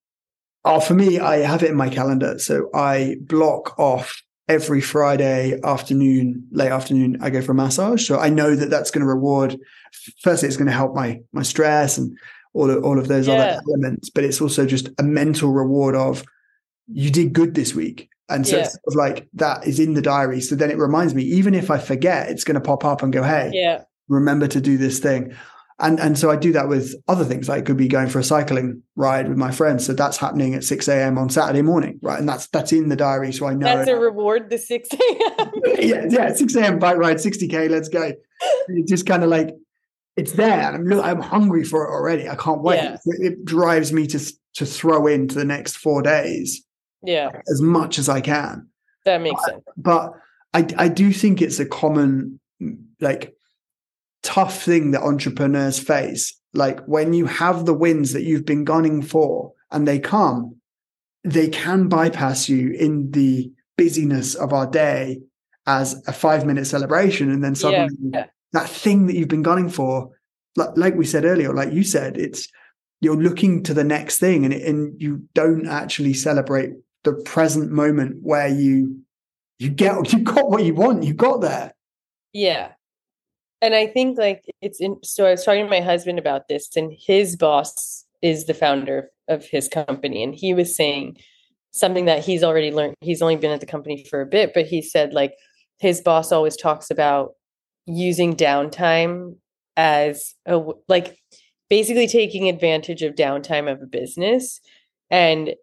[0.65, 2.39] Oh, for me, I have it in my calendar.
[2.39, 8.05] So I block off every Friday afternoon, late afternoon, I go for a massage.
[8.05, 9.57] So I know that that's going to reward.
[10.21, 12.17] Firstly, it's going to help my my stress and
[12.53, 13.33] all of, all of those yeah.
[13.33, 16.23] other elements, but it's also just a mental reward of
[16.87, 18.09] you did good this week.
[18.29, 18.63] And so yeah.
[18.63, 20.41] it's sort of like that is in the diary.
[20.41, 23.11] So then it reminds me, even if I forget, it's going to pop up and
[23.11, 23.83] go, hey, yeah.
[24.07, 25.35] remember to do this thing.
[25.83, 27.47] And and so I do that with other things.
[27.47, 29.85] Like could be going for a cycling ride with my friends.
[29.85, 31.17] So that's happening at 6 a.m.
[31.17, 32.19] on Saturday morning, right?
[32.19, 33.31] And that's that's in the diary.
[33.33, 35.51] So I know that's a reward, the 6 a.m.
[35.79, 36.79] yeah, yeah, 6 a.m.
[36.79, 38.13] bike ride, 60k, let's go.
[38.69, 39.55] It's just kind of like
[40.15, 40.61] it's there.
[40.61, 42.27] I'm I'm hungry for it already.
[42.29, 42.77] I can't wait.
[42.77, 42.97] Yeah.
[43.05, 44.19] It, it drives me to
[44.55, 46.65] to throw into the next four days
[47.03, 48.67] yeah as much as i can
[49.05, 50.13] that makes sense but
[50.53, 52.39] i i do think it's a common
[53.01, 53.35] like
[54.23, 56.39] tough thing that entrepreneurs face.
[56.53, 60.55] Like when you have the wins that you've been gunning for and they come
[61.25, 65.21] they can bypass you in the busyness of our day
[65.65, 67.31] as a five minute celebration.
[67.31, 68.25] And then suddenly yeah.
[68.51, 70.09] that thing that you've been gunning for
[70.55, 72.47] like, like we said earlier like you said it's
[73.01, 76.71] you're looking to the next thing and, and you don't actually celebrate
[77.03, 78.99] the present moment where you
[79.59, 81.03] you get you got what you want.
[81.03, 81.73] You got there.
[82.33, 82.73] Yeah
[83.63, 86.75] and i think like it's in so i was talking to my husband about this
[86.75, 91.17] and his boss is the founder of his company and he was saying
[91.71, 94.65] something that he's already learned he's only been at the company for a bit but
[94.65, 95.33] he said like
[95.79, 97.31] his boss always talks about
[97.85, 99.35] using downtime
[99.75, 101.17] as a like
[101.69, 104.59] basically taking advantage of downtime of a business
[105.09, 105.55] and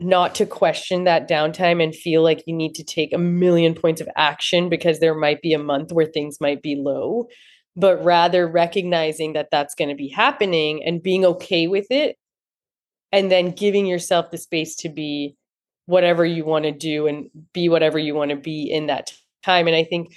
[0.00, 4.00] not to question that downtime and feel like you need to take a million points
[4.00, 7.26] of action because there might be a month where things might be low,
[7.74, 12.16] but rather recognizing that that's going to be happening and being okay with it.
[13.10, 15.34] And then giving yourself the space to be
[15.86, 19.66] whatever you want to do and be whatever you want to be in that time.
[19.66, 20.14] And I think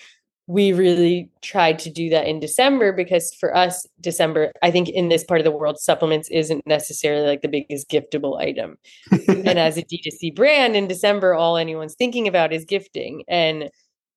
[0.52, 5.08] we really tried to do that in December because for us, December, I think in
[5.08, 8.76] this part of the world, supplements isn't necessarily like the biggest giftable item.
[9.30, 13.24] and as a D2C brand in December, all anyone's thinking about is gifting.
[13.30, 13.70] And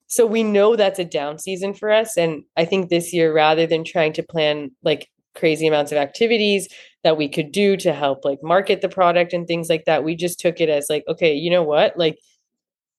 [0.08, 2.18] so we know that's a down season for us.
[2.18, 6.66] And I think this year, rather than trying to plan like crazy amounts of activities
[7.04, 10.16] that we could do to help like market the product and things like that, we
[10.16, 11.96] just took it as like, okay, you know what?
[11.96, 12.18] Like,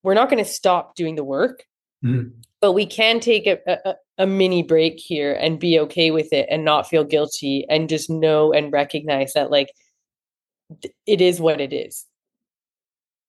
[0.03, 1.65] we're not going to stop doing the work.
[2.01, 6.33] Mm-hmm but we can take a, a, a, mini break here and be okay with
[6.33, 9.71] it and not feel guilty and just know and recognize that like
[11.05, 12.07] it is what it is.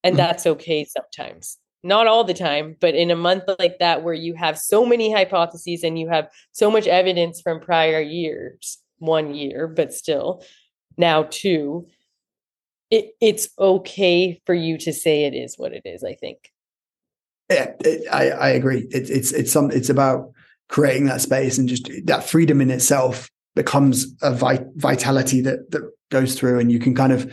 [0.03, 0.27] And mm-hmm.
[0.27, 1.59] that's okay sometimes.
[1.83, 5.13] Not all the time but in a month like that where you have so many
[5.13, 10.43] hypotheses and you have so much evidence from prior years one year but still
[10.97, 11.87] now two
[12.91, 16.51] it, it's okay for you to say it is what it is i think
[17.51, 18.87] yeah, it, I, I agree.
[18.91, 20.33] It, it's it's some it's about
[20.69, 25.91] creating that space and just that freedom in itself becomes a vit- vitality that that
[26.11, 27.33] goes through, and you can kind of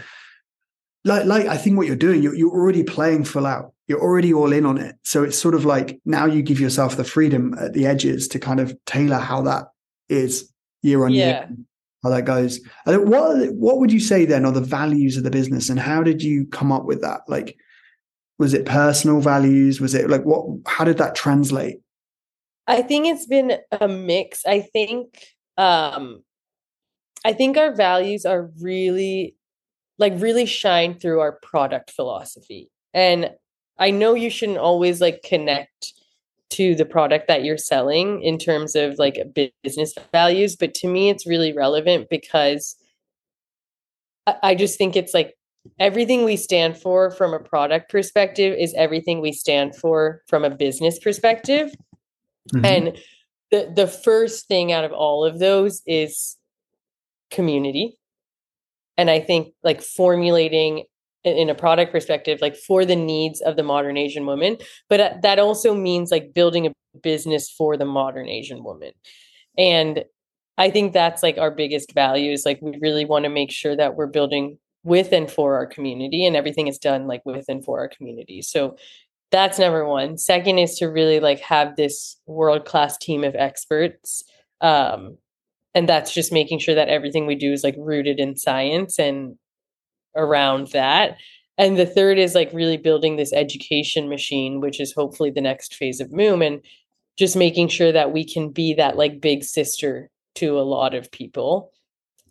[1.04, 3.73] like like I think what you're doing, you're, you're already playing full out.
[3.88, 4.95] You're already all in on it.
[5.04, 8.39] So it's sort of like now you give yourself the freedom at the edges to
[8.39, 9.65] kind of tailor how that
[10.08, 10.49] is
[10.82, 11.26] year on yeah.
[11.26, 11.49] year,
[12.04, 12.60] how that goes.
[12.86, 16.21] What what would you say then are the values of the business, and how did
[16.21, 17.21] you come up with that?
[17.28, 17.58] Like
[18.43, 19.79] was it personal values?
[19.79, 21.79] Was it like what how did that translate?
[22.67, 24.45] I think it's been a mix.
[24.45, 25.25] I think
[25.56, 26.23] um
[27.23, 29.36] i think our values are really
[29.99, 32.69] like really shine through our product philosophy.
[32.93, 33.32] And
[33.79, 35.93] i know you shouldn't always like connect
[36.49, 39.17] to the product that you're selling in terms of like
[39.63, 42.75] business values but to me it's really relevant because
[44.27, 45.34] I, just think it's like
[45.80, 50.49] everything we stand for from a product perspective is everything we stand for from a
[50.49, 51.73] business perspective.
[52.54, 52.65] Mm-hmm.
[52.65, 52.97] and
[53.52, 56.38] the the first thing out of all of those is
[57.32, 57.97] community.
[58.97, 60.84] And i think like formulating
[61.23, 64.58] in a product perspective like for the needs of the modern asian woman
[64.89, 68.91] but that also means like building a business for the modern asian woman.
[69.58, 70.04] And
[70.58, 73.76] i think that's like our biggest value is like we really want to make sure
[73.76, 77.63] that we're building with and for our community and everything is done like with and
[77.63, 78.41] for our community.
[78.41, 78.76] So
[79.32, 80.17] that's number one.
[80.17, 84.24] Second is to really like have this world class team of experts
[84.62, 85.17] um
[85.76, 89.38] and that's just making sure that everything we do is like rooted in science and
[90.15, 91.17] around that.
[91.58, 95.76] And the third is like really building this education machine which is hopefully the next
[95.76, 96.62] phase of moom and
[97.17, 101.12] just making sure that we can be that like big sister to a lot of
[101.12, 101.72] people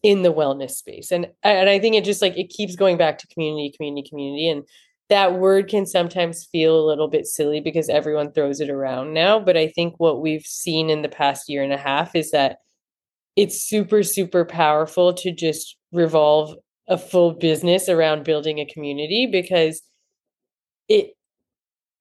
[0.03, 1.11] in the wellness space.
[1.12, 4.49] And and i think it just like it keeps going back to community community community.
[4.49, 4.65] And
[5.09, 9.38] that word can sometimes feel a little bit silly because everyone throws it around now.
[9.38, 12.59] But i think what we've seen in the past year and a half is that
[13.37, 16.55] it's super super powerful to just revolve
[16.88, 19.83] a full business around building a community because
[20.88, 21.15] it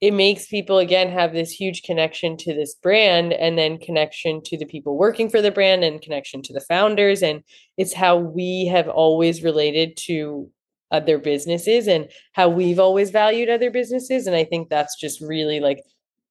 [0.02, 4.58] it makes people again have this huge connection to this brand and then connection to
[4.58, 7.44] the people working for the brand and connection to the founders and
[7.78, 10.50] it's how we have always related to
[10.92, 15.60] other businesses and how we've always valued other businesses and i think that's just really
[15.60, 15.82] like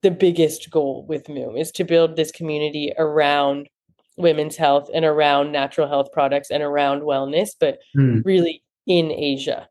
[0.03, 3.69] the biggest goal with moom is to build this community around
[4.21, 8.23] women's health and around natural health products and around wellness, but mm.
[8.25, 9.69] really in Asia.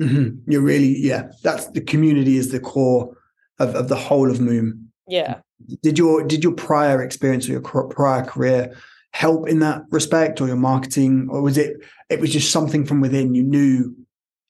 [0.00, 0.50] Mm-hmm.
[0.50, 3.16] You're really, yeah, that's the community is the core
[3.58, 4.86] of, of the whole of Moom.
[5.06, 5.40] Yeah.
[5.82, 8.74] Did your did your prior experience or your prior career
[9.12, 11.76] help in that respect, or your marketing, or was it
[12.10, 13.34] it was just something from within?
[13.34, 13.94] You knew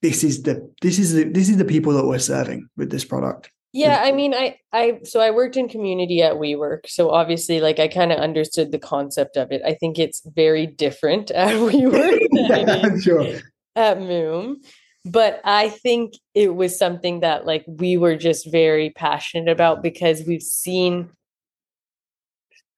[0.03, 3.05] this is the this is the this is the people that we're serving with this
[3.05, 3.51] product.
[3.73, 7.81] Yeah, I mean, I I so I worked in community at WeWork, so obviously, like
[7.81, 9.63] I kind of understood the concept of it.
[9.67, 13.41] I think it's very different at WeWork yeah, sure.
[13.75, 14.57] at Moom,
[15.05, 20.23] but I think it was something that like we were just very passionate about because
[20.27, 21.11] we've seen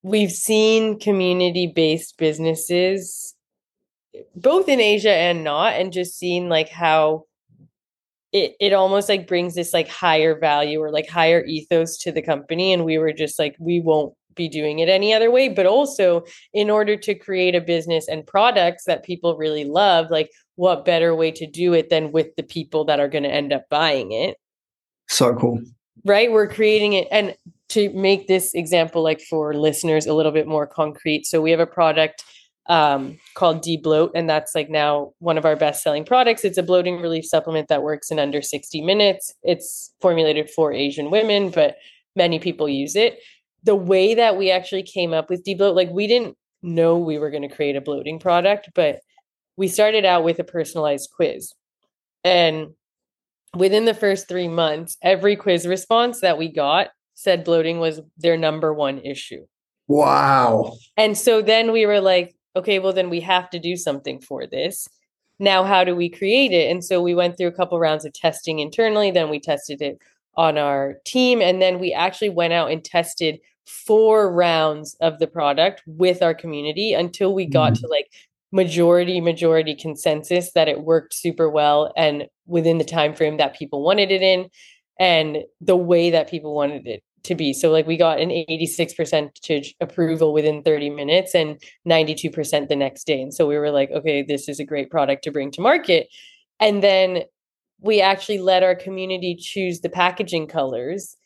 [0.02, 3.36] we've seen community based businesses
[4.34, 7.24] both in Asia and not, and just seen like how
[8.32, 12.22] it it almost like brings this like higher value or like higher ethos to the
[12.22, 15.66] company and we were just like we won't be doing it any other way but
[15.66, 20.85] also in order to create a business and products that people really love like what
[20.85, 23.64] better way to do it than with the people that are going to end up
[23.70, 24.37] buying it
[25.09, 25.61] so cool
[26.05, 27.35] right we're creating it and
[27.68, 31.61] to make this example like for listeners a little bit more concrete so we have
[31.61, 32.25] a product
[32.68, 36.44] um, called D-Bloat, and that's like now one of our best-selling products.
[36.44, 39.33] It's a bloating relief supplement that works in under 60 minutes.
[39.42, 41.77] It's formulated for Asian women, but
[42.14, 43.18] many people use it.
[43.66, 47.31] The way that we actually came up with D-Bloat, like we didn't know we were
[47.31, 49.00] going to create a bloating product, but
[49.57, 51.52] we started out with a personalized quiz.
[52.24, 52.68] And
[53.55, 58.37] within the first three months, every quiz response that we got said bloating was their
[58.37, 59.44] number one issue.
[59.88, 60.76] Wow.
[60.96, 64.46] And so then we were like, okay, well, then we have to do something for
[64.46, 64.88] this.
[65.38, 66.70] Now, how do we create it?
[66.70, 69.98] And so we went through a couple rounds of testing internally, then we tested it
[70.37, 75.26] on our team, and then we actually went out and tested four rounds of the
[75.26, 77.83] product with our community until we got mm-hmm.
[77.83, 78.07] to like
[78.52, 83.83] majority majority consensus that it worked super well and within the time frame that people
[83.83, 84.48] wanted it in
[84.98, 87.52] and the way that people wanted it to be.
[87.52, 93.20] So like we got an 86% approval within 30 minutes and 92% the next day.
[93.20, 96.09] And so we were like, okay, this is a great product to bring to market.
[96.61, 97.24] And then
[97.81, 101.16] we actually let our community choose the packaging colors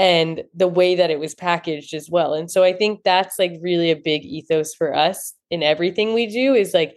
[0.00, 2.32] and the way that it was packaged as well.
[2.32, 6.26] And so I think that's like really a big ethos for us in everything we
[6.26, 6.96] do is like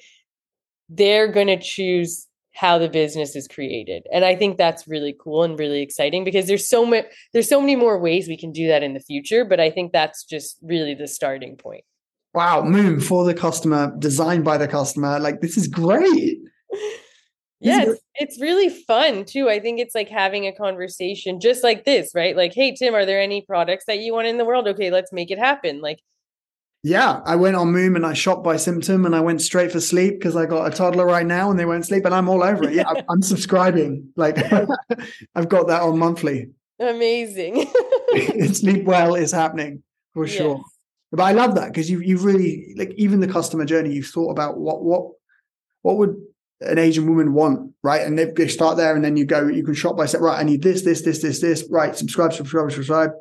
[0.87, 4.03] they're going to choose how the business is created.
[4.13, 7.59] And i think that's really cool and really exciting because there's so many there's so
[7.59, 10.57] many more ways we can do that in the future but i think that's just
[10.61, 11.83] really the starting point.
[12.33, 16.39] Wow moom for the customer designed by the customer like this is great.
[17.65, 17.87] Yes.
[17.87, 22.11] yeah, it's really fun too i think it's like having a conversation just like this
[22.13, 24.91] right like hey tim are there any products that you want in the world okay
[24.91, 25.99] let's make it happen like
[26.85, 29.79] yeah, I went on Moom and I shot by symptom and I went straight for
[29.79, 32.43] sleep because I got a toddler right now and they won't sleep and I'm all
[32.43, 32.73] over it.
[32.73, 34.09] Yeah, I'm subscribing.
[34.17, 34.37] Like
[35.35, 36.49] I've got that on monthly.
[36.79, 37.67] Amazing.
[38.53, 39.81] Sleep well is happening
[40.13, 40.35] for yes.
[40.35, 40.61] sure.
[41.11, 43.93] But I love that because you you've really like even the customer journey.
[43.93, 45.11] You've thought about what what
[45.83, 46.21] what would
[46.65, 48.01] an Asian woman want, right?
[48.01, 49.47] And they, they start there, and then you go.
[49.47, 50.21] You can shop by set.
[50.21, 51.65] Right, I need this, this, this, this, this.
[51.69, 53.11] Right, subscribe, subscribe, subscribe.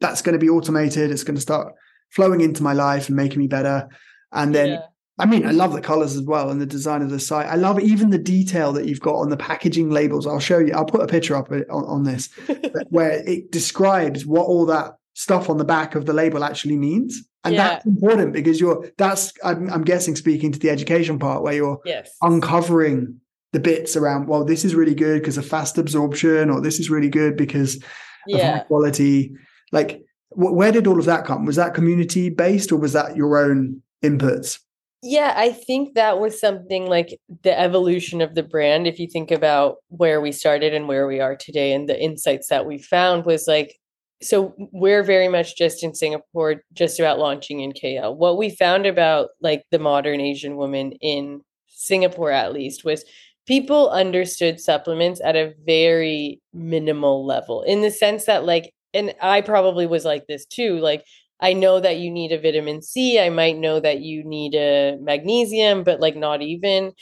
[0.00, 1.10] That's going to be automated.
[1.10, 1.74] It's going to start
[2.10, 3.88] flowing into my life and making me better.
[4.32, 4.80] And then yeah.
[5.18, 7.46] I mean, I love the colors as well and the design of the site.
[7.46, 10.26] I love even the detail that you've got on the packaging labels.
[10.26, 10.74] I'll show you.
[10.74, 12.28] I'll put a picture up uh, on, on this
[12.90, 17.26] where it describes what all that stuff on the back of the label actually means.
[17.42, 17.68] And yeah.
[17.68, 21.80] that's important because you're that's I'm, I'm, guessing speaking to the education part where you're
[21.84, 22.10] yes.
[22.20, 23.18] uncovering
[23.52, 24.28] the bits around.
[24.28, 27.82] Well, this is really good because of fast absorption, or this is really good because
[28.26, 28.36] yeah.
[28.36, 29.32] of high quality.
[29.72, 31.46] Like, wh- where did all of that come?
[31.46, 34.58] Was that community based, or was that your own inputs?
[35.02, 38.86] Yeah, I think that was something like the evolution of the brand.
[38.86, 42.48] If you think about where we started and where we are today, and the insights
[42.48, 43.78] that we found was like,
[44.22, 48.16] so we're very much just in Singapore, just about launching in KL.
[48.16, 53.04] What we found about like the modern Asian woman in Singapore, at least, was
[53.46, 59.42] people understood supplements at a very minimal level in the sense that, like, and I
[59.42, 61.04] probably was like this too, like,
[61.40, 63.20] I know that you need a vitamin C.
[63.20, 66.92] I might know that you need a magnesium, but like not even.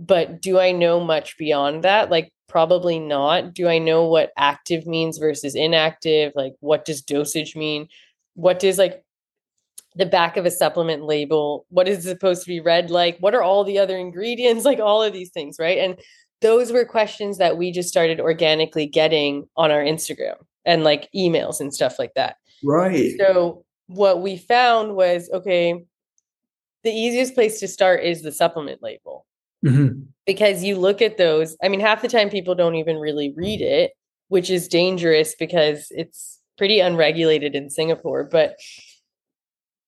[0.00, 2.10] But do I know much beyond that?
[2.10, 3.52] Like, probably not.
[3.52, 6.32] Do I know what active means versus inactive?
[6.34, 7.86] Like, what does dosage mean?
[8.34, 9.04] What does like
[9.96, 11.66] the back of a supplement label?
[11.68, 13.18] What is supposed to be read like?
[13.18, 14.64] What are all the other ingredients?
[14.70, 15.78] Like, all of these things, right?
[15.78, 16.00] And
[16.40, 21.60] those were questions that we just started organically getting on our Instagram and like emails
[21.60, 22.36] and stuff like that.
[22.64, 23.12] Right.
[23.18, 25.84] So what we found was okay,
[26.84, 29.26] the easiest place to start is the supplement label.
[29.64, 30.02] Mm-hmm.
[30.26, 33.60] Because you look at those, I mean, half the time people don't even really read
[33.60, 33.92] it,
[34.28, 38.24] which is dangerous because it's pretty unregulated in Singapore.
[38.24, 38.56] But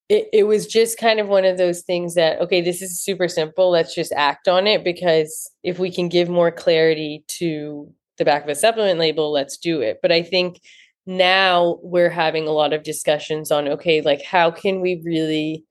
[0.08, 3.28] it, it was just kind of one of those things that, okay, this is super
[3.28, 3.70] simple.
[3.70, 8.42] Let's just act on it because if we can give more clarity to the back
[8.42, 9.98] of a supplement label, let's do it.
[10.02, 10.60] But I think
[11.06, 15.64] now we're having a lot of discussions on okay like how can we really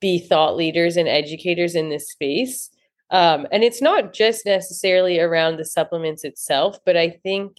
[0.00, 2.68] be thought leaders and educators in this space
[3.12, 7.58] um, and it's not just necessarily around the supplements itself but i think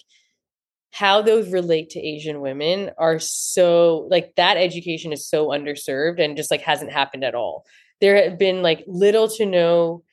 [0.91, 6.35] how those relate to asian women are so like that education is so underserved and
[6.37, 7.65] just like hasn't happened at all
[8.01, 10.03] there have been like little to no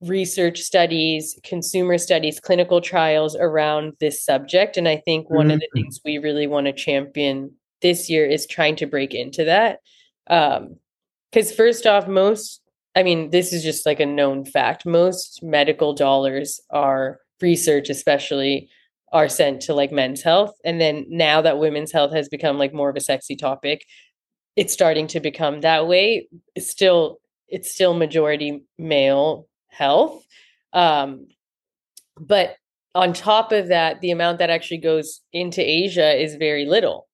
[0.00, 4.76] research studies, consumer studies, clinical trials around this subject.
[4.76, 5.52] And I think one mm-hmm.
[5.52, 5.82] of the mm-hmm.
[5.82, 7.52] things we really want to champion
[7.82, 9.80] this year is trying to break into that.
[10.26, 12.60] Because, um, first off, most,
[12.98, 18.68] I mean, this is just like a known fact, most medical dollars are research, especially.
[19.10, 20.54] Are sent to like men's health.
[20.66, 23.86] And then now that women's health has become like more of a sexy topic,
[24.54, 26.28] it's starting to become that way.
[26.54, 27.18] It's still
[27.48, 30.26] it's still majority male health.
[30.74, 31.28] Um,
[32.20, 32.56] but
[32.94, 37.08] on top of that, the amount that actually goes into Asia is very little.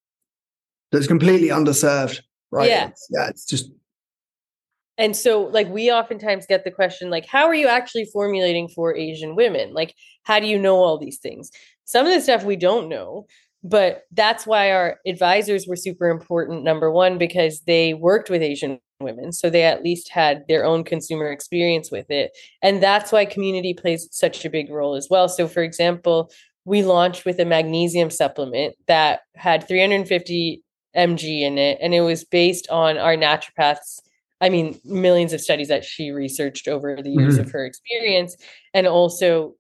[0.91, 2.69] That's completely underserved, right?
[2.69, 2.89] Yeah.
[2.89, 3.71] It's, yeah, it's just.
[4.97, 8.97] And so, like, we oftentimes get the question, like, how are you actually formulating for
[8.97, 9.75] Asian women?
[9.75, 11.51] Like, how do you know all these things?
[11.85, 13.27] Some of the stuff we don't know,
[13.65, 16.63] but that's why our advisors were super important.
[16.63, 19.33] Number one, because they worked with Asian women.
[19.33, 22.31] So they at least had their own consumer experience with it.
[22.63, 25.29] And that's why community plays such a big role as well.
[25.29, 26.31] So, for example,
[26.65, 30.63] we launched with a magnesium supplement that had 350
[30.97, 34.01] mg in it, and it was based on our naturopaths.
[34.45, 37.45] I mean, millions of studies that she researched over the years mm-hmm.
[37.45, 38.37] of her experience,
[38.75, 39.55] and also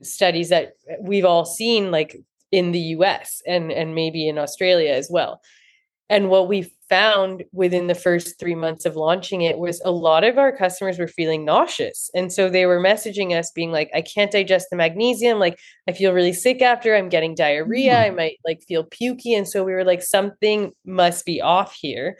[0.00, 2.16] studies that we've all seen, like
[2.52, 5.40] in the US and, and maybe in Australia as well.
[6.08, 10.24] And what we found within the first three months of launching it was a lot
[10.24, 12.10] of our customers were feeling nauseous.
[12.14, 15.38] And so they were messaging us being like, I can't digest the magnesium.
[15.38, 17.92] Like, I feel really sick after I'm getting diarrhea.
[17.92, 18.12] Mm-hmm.
[18.12, 19.36] I might like feel pukey.
[19.36, 22.16] And so we were like, something must be off here.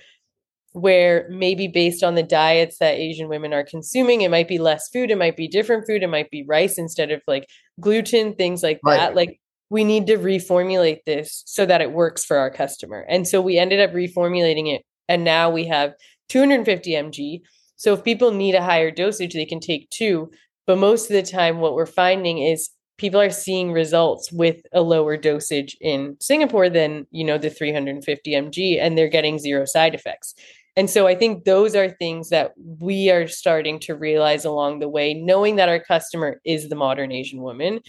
[0.72, 4.88] Where maybe based on the diets that Asian women are consuming, it might be less
[4.90, 7.48] food, it might be different food, it might be rice instead of like
[7.80, 8.96] gluten, things like right.
[8.98, 9.16] that.
[9.16, 9.40] Like
[9.70, 13.04] we need to reformulate this so that it works for our customer.
[13.08, 14.82] And so we ended up reformulating it.
[15.08, 15.94] And now we have
[16.28, 17.40] 250 mg.
[17.76, 20.30] So if people need a higher dosage, they can take two.
[20.66, 24.82] But most of the time, what we're finding is people are seeing results with a
[24.82, 29.94] lower dosage in Singapore than, you know, the 350 mg, and they're getting zero side
[29.94, 30.34] effects.
[30.76, 34.88] And so I think those are things that we are starting to realize along the
[34.88, 37.80] way, knowing that our customer is the modern Asian woman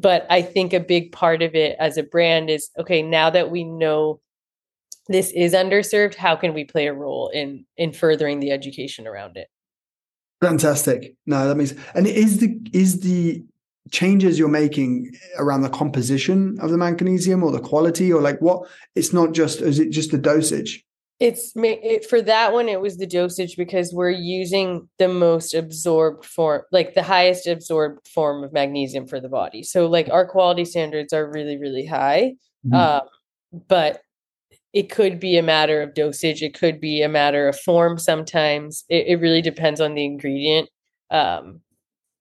[0.00, 3.50] but I think a big part of it as a brand is okay, now that
[3.50, 4.20] we know
[5.08, 9.36] this is underserved, how can we play a role in in furthering the education around
[9.36, 9.48] it?
[10.40, 11.16] Fantastic.
[11.26, 13.44] No, that means and is the is the
[13.90, 18.68] changes you're making around the composition of the magnesium or the quality or like what
[18.94, 20.84] it's not just is it just the dosage?
[21.20, 26.24] It's it, for that one it was the dosage because we're using the most absorbed
[26.24, 29.62] form like the highest absorbed form of magnesium for the body.
[29.62, 32.34] So like our quality standards are really really high
[32.66, 32.74] mm-hmm.
[32.74, 33.02] um,
[33.68, 34.02] but
[34.72, 38.84] it could be a matter of dosage it could be a matter of form sometimes.
[38.88, 40.68] It, it really depends on the ingredient
[41.10, 41.62] um,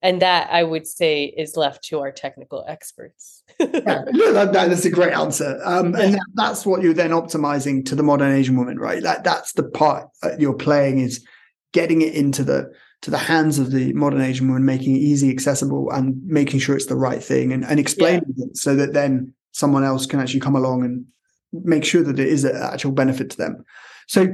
[0.01, 3.43] and that I would say is left to our technical experts.
[3.59, 3.67] yeah,
[4.05, 8.03] that, that's a great answer, um, and that, that's what you're then optimizing to the
[8.03, 9.01] modern Asian woman, right?
[9.01, 11.25] That that's the part that you're playing is
[11.73, 12.71] getting it into the
[13.01, 16.75] to the hands of the modern Asian woman, making it easy, accessible, and making sure
[16.75, 18.45] it's the right thing, and, and explaining yeah.
[18.45, 21.05] it so that then someone else can actually come along and
[21.51, 23.65] make sure that it is an actual benefit to them.
[24.07, 24.27] So,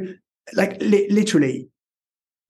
[0.53, 1.70] like li- literally,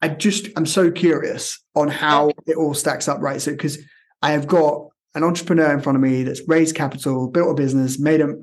[0.04, 3.42] I just I'm so curious on how it all stacks up, right?
[3.42, 3.78] So because
[4.22, 7.98] I have got an entrepreneur in front of me that's raised capital, built a business,
[7.98, 8.36] made a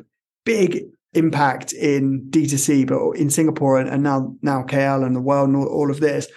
[0.47, 5.51] big impact in D2C, but in Singapore and, and now now KL and the world
[5.51, 6.29] and all, all of this.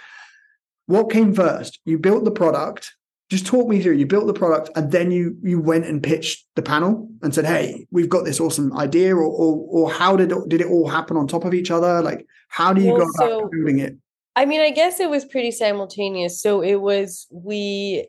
[0.86, 1.80] What came first?
[1.86, 2.94] You built the product.
[3.30, 3.94] Just talk me through.
[3.94, 7.46] You built the product, and then you you went and pitched the panel and said,
[7.46, 10.86] "Hey, we've got this awesome idea." Or or, or how did it, did it all
[10.86, 12.02] happen on top of each other?
[12.02, 13.96] Like, how do you well, go about so, it?
[14.36, 16.40] I mean, I guess it was pretty simultaneous.
[16.40, 18.08] So it was, we,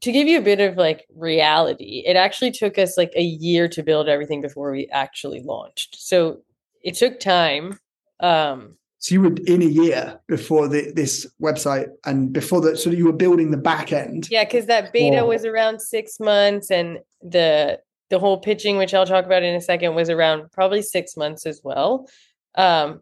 [0.00, 3.68] to give you a bit of like reality, it actually took us like a year
[3.68, 5.96] to build everything before we actually launched.
[5.98, 6.42] So
[6.82, 7.78] it took time.
[8.20, 12.90] Um, so you were in a year before the, this website and before that, so
[12.90, 14.28] you were building the back end.
[14.30, 17.80] Yeah, because that beta was around six months, and the
[18.10, 21.46] the whole pitching, which I'll talk about in a second, was around probably six months
[21.46, 22.08] as well.
[22.54, 23.00] Um,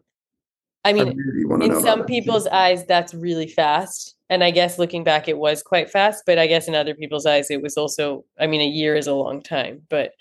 [0.83, 4.15] I mean, I really in some people's eyes, that's really fast.
[4.29, 6.23] And I guess looking back, it was quite fast.
[6.25, 9.07] But I guess in other people's eyes, it was also, I mean, a year is
[9.07, 9.81] a long time.
[9.89, 10.13] But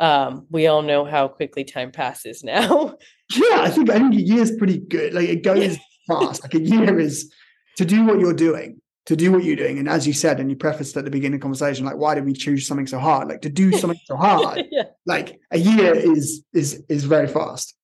[0.00, 2.96] um, we all know how quickly time passes now.
[3.34, 5.12] yeah, I think I think a year is pretty good.
[5.12, 5.76] Like it goes
[6.08, 6.42] fast.
[6.42, 7.32] Like a year is
[7.76, 9.78] to do what you're doing, to do what you're doing.
[9.78, 12.14] And as you said, and you prefaced at the beginning of the conversation, like why
[12.14, 13.28] did we choose something so hard?
[13.28, 14.84] Like to do something so hard, yeah.
[15.04, 17.74] like a year is is is very fast.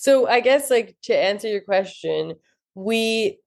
[0.00, 2.34] So I guess like to answer your question,
[2.76, 3.38] we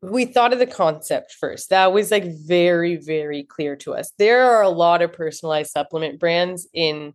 [0.00, 1.68] we thought of the concept first.
[1.68, 4.12] That was like very very clear to us.
[4.18, 7.12] There are a lot of personalized supplement brands in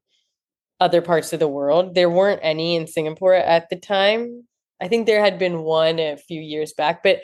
[0.80, 1.96] other parts of the world.
[1.96, 4.48] There weren't any in Singapore at the time.
[4.80, 7.22] I think there had been one a few years back, but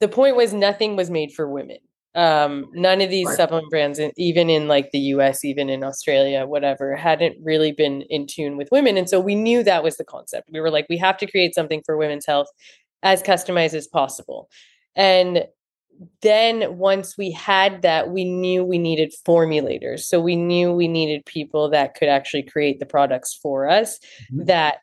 [0.00, 1.78] the point was nothing was made for women
[2.14, 3.36] um, none of these right.
[3.36, 8.26] supplement brands even in like the us even in australia whatever hadn't really been in
[8.26, 10.98] tune with women and so we knew that was the concept we were like we
[10.98, 12.48] have to create something for women's health
[13.02, 14.48] as customized as possible
[14.96, 15.44] and
[16.22, 21.24] then once we had that we knew we needed formulators so we knew we needed
[21.24, 23.98] people that could actually create the products for us
[24.32, 24.44] mm-hmm.
[24.44, 24.78] that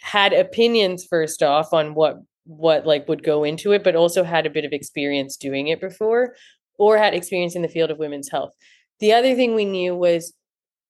[0.00, 2.16] had opinions first off on what
[2.50, 5.80] what like would go into it, but also had a bit of experience doing it
[5.80, 6.34] before
[6.78, 8.52] or had experience in the field of women's health.
[8.98, 10.32] The other thing we knew was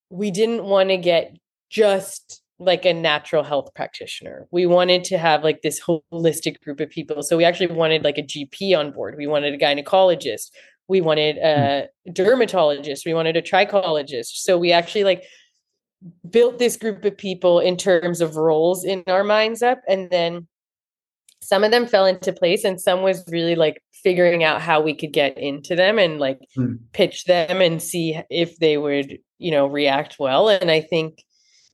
[0.09, 1.37] we didn't want to get
[1.69, 4.47] just like a natural health practitioner.
[4.51, 7.23] We wanted to have like this holistic group of people.
[7.23, 9.15] So we actually wanted like a GP on board.
[9.17, 10.51] We wanted a gynecologist.
[10.89, 12.13] We wanted a hmm.
[12.13, 13.07] dermatologist.
[13.07, 14.43] We wanted a trichologist.
[14.43, 15.25] So we actually like
[16.29, 20.47] built this group of people in terms of roles in our minds up and then
[21.43, 24.95] some of them fell into place and some was really like figuring out how we
[24.95, 26.79] could get into them and like mm.
[26.93, 30.49] pitch them and see if they would you know react well.
[30.49, 31.25] And i think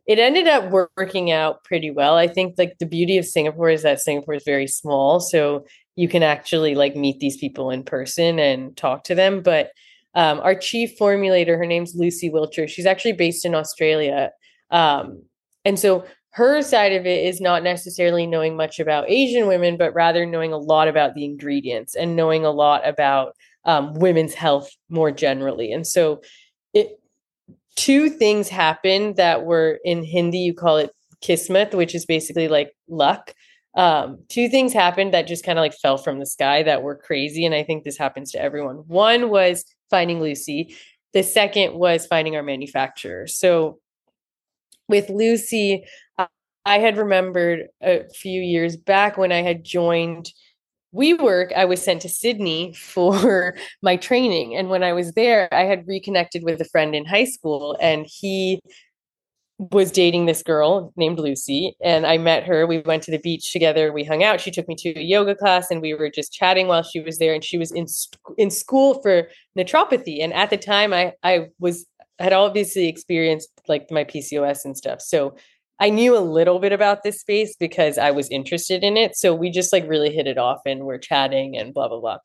[0.06, 2.14] it ended up working out pretty well.
[2.14, 5.64] I think like the beauty of singapore is that singapore is very small so
[5.96, 9.42] you can actually like meet these people in person and talk to them.
[9.42, 9.70] But
[10.14, 14.30] um, our chief formulator her name's lucy wilcher she's actually based in australia.
[14.70, 15.22] Um,
[15.64, 16.04] and so
[16.36, 20.52] her side of it is not necessarily knowing much about Asian women, but rather knowing
[20.52, 23.34] a lot about the ingredients and knowing a lot about
[23.64, 25.72] um, women's health more generally.
[25.72, 26.20] And so,
[26.74, 27.00] it
[27.74, 30.40] two things happened that were in Hindi.
[30.40, 30.90] You call it
[31.22, 33.32] kismet, which is basically like luck.
[33.74, 36.96] Um, two things happened that just kind of like fell from the sky that were
[36.96, 38.84] crazy, and I think this happens to everyone.
[38.88, 40.76] One was finding Lucy.
[41.14, 43.26] The second was finding our manufacturer.
[43.26, 43.78] So
[44.88, 45.84] with Lucy,
[46.64, 50.32] I had remembered a few years back when I had joined
[50.96, 54.56] WeWork, I was sent to Sydney for my training.
[54.56, 58.06] And when I was there, I had reconnected with a friend in high school, and
[58.08, 58.60] he
[59.58, 61.74] was dating this girl named Lucy.
[61.82, 62.66] And I met her.
[62.66, 63.90] We went to the beach together.
[63.90, 64.40] We hung out.
[64.40, 67.18] She took me to a yoga class, and we were just chatting while she was
[67.18, 67.34] there.
[67.34, 67.86] And she was in
[68.38, 69.28] in school for
[69.58, 70.22] naturopathy.
[70.22, 71.86] And at the time, I I was
[72.18, 75.00] had obviously experienced like my PCOS and stuff.
[75.00, 75.36] So
[75.78, 79.16] I knew a little bit about this space because I was interested in it.
[79.16, 82.18] So we just like really hit it off and we're chatting and blah, blah, blah.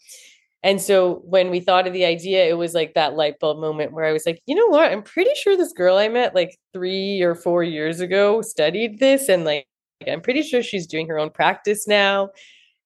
[0.64, 3.94] And so when we thought of the idea, it was like that light bulb moment
[3.94, 4.92] where I was like, you know what?
[4.92, 9.28] I'm pretty sure this girl I met like three or four years ago studied this.
[9.28, 9.66] And like,
[10.08, 12.30] I'm pretty sure she's doing her own practice now.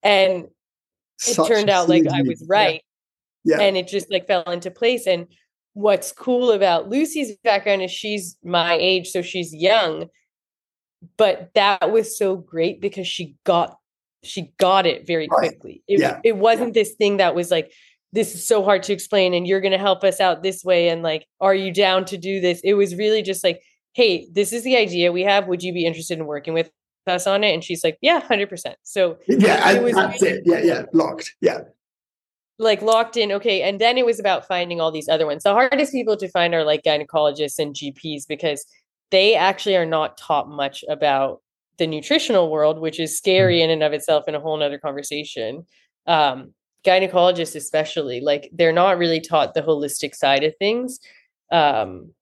[0.03, 0.49] And it
[1.17, 2.81] Such turned out like I was right.
[3.43, 3.57] Yeah.
[3.57, 3.63] yeah.
[3.65, 5.05] And it just like fell into place.
[5.05, 5.27] And
[5.75, 9.09] what's cool about Lucy's background is she's my age.
[9.09, 10.09] So she's young
[11.17, 13.77] but that was so great because she got
[14.23, 15.83] she got it very quickly.
[15.87, 16.19] It, yeah.
[16.23, 17.71] it wasn't this thing that was like,
[18.11, 20.89] this is so hard to explain and you're going to help us out this way.
[20.89, 22.59] And like, are you down to do this?
[22.63, 23.61] It was really just like,
[23.93, 25.47] hey, this is the idea we have.
[25.47, 26.71] Would you be interested in working with
[27.05, 27.53] us on it?
[27.53, 28.73] And she's like, yeah, 100%.
[28.81, 30.43] So yeah, it was that's really, it.
[30.43, 31.35] Yeah, yeah, locked.
[31.39, 31.59] Yeah.
[32.57, 33.31] Like locked in.
[33.33, 33.61] Okay.
[33.63, 35.43] And then it was about finding all these other ones.
[35.43, 38.65] The hardest people to find are like gynecologists and GPs because
[39.11, 41.41] they actually are not taught much about
[41.77, 43.65] the nutritional world, which is scary mm-hmm.
[43.65, 45.65] in and of itself in a whole nother conversation.
[46.07, 46.53] Um,
[46.85, 50.99] gynecologists, especially, like they're not really taught the holistic side of things.
[51.51, 52.13] Um,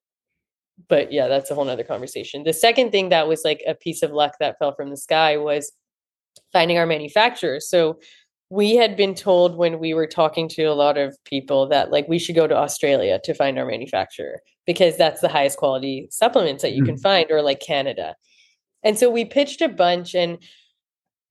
[0.87, 2.43] but yeah, that's a whole nother conversation.
[2.43, 5.37] The second thing that was like a piece of luck that fell from the sky
[5.37, 5.71] was
[6.51, 7.59] finding our manufacturer.
[7.59, 7.99] So
[8.53, 12.07] we had been told when we were talking to a lot of people that like
[12.07, 16.61] we should go to Australia to find our manufacturer because that's the highest quality supplements
[16.61, 16.85] that you mm.
[16.85, 18.15] can find or like Canada.
[18.83, 20.37] And so we pitched a bunch and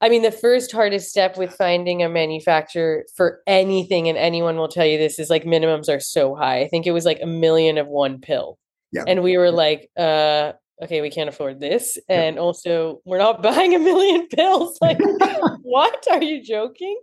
[0.00, 4.66] I mean the first hardest step with finding a manufacturer for anything and anyone will
[4.66, 6.62] tell you this is like minimums are so high.
[6.62, 8.58] I think it was like a million of one pill.
[8.90, 9.04] Yeah.
[9.06, 11.98] And we were like uh okay, we can't afford this.
[12.08, 14.78] And also, we're not buying a million pills.
[14.80, 14.98] Like,
[15.62, 16.04] what?
[16.10, 17.00] Are you joking?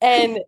[0.00, 0.40] And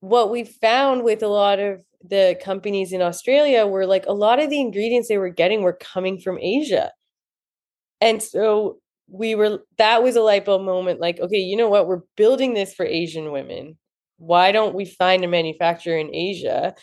[0.00, 4.38] what we found with a lot of the companies in Australia were like a lot
[4.38, 6.92] of the ingredients they were getting were coming from Asia.
[8.00, 8.78] And so
[9.08, 11.88] we were, that was a light bulb moment like, okay, you know what?
[11.88, 13.76] We're building this for Asian women.
[14.18, 16.74] Why don't we find a manufacturer in Asia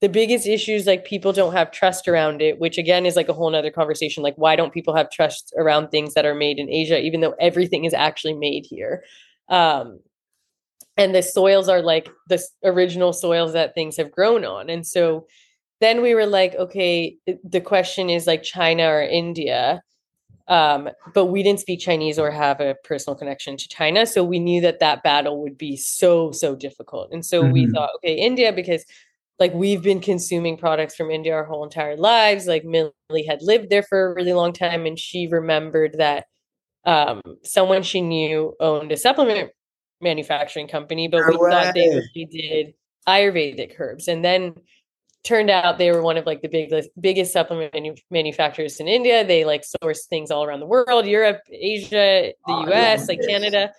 [0.00, 3.32] the biggest issues like people don't have trust around it which again is like a
[3.32, 4.22] whole nother conversation.
[4.22, 7.34] Like why don't people have trust around things that are made in asia even though
[7.40, 9.02] everything is actually made here?
[9.48, 10.00] Um,
[10.96, 14.68] and the soils are like the original soils that things have grown on.
[14.68, 15.26] And so
[15.80, 19.82] then we were like okay the question is like china or india.
[20.46, 24.38] Um, but we didn't speak chinese or have a personal connection to china so we
[24.38, 27.10] knew that that battle would be so so difficult.
[27.12, 27.52] And so mm-hmm.
[27.52, 28.84] we thought okay india because
[29.38, 32.46] like we've been consuming products from India our whole entire lives.
[32.46, 32.92] Like Millie
[33.26, 36.26] had lived there for a really long time, and she remembered that
[36.84, 39.50] um, someone she knew owned a supplement
[40.00, 42.74] manufacturing company, but we thought they only did
[43.06, 44.54] Ayurvedic herbs, and then
[45.24, 49.24] turned out they were one of like the biggest biggest supplement manu- manufacturers in India.
[49.24, 53.72] They like source things all around the world, Europe, Asia, the oh, US, like Canada.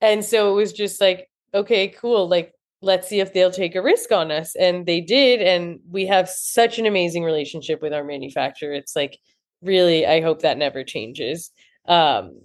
[0.00, 2.28] And so it was just like, okay, cool.
[2.28, 6.06] Like let's see if they'll take a risk on us and they did and we
[6.06, 8.72] have such an amazing relationship with our manufacturer.
[8.72, 9.18] It's like
[9.62, 11.50] really i hope that never changes.
[11.86, 12.40] Um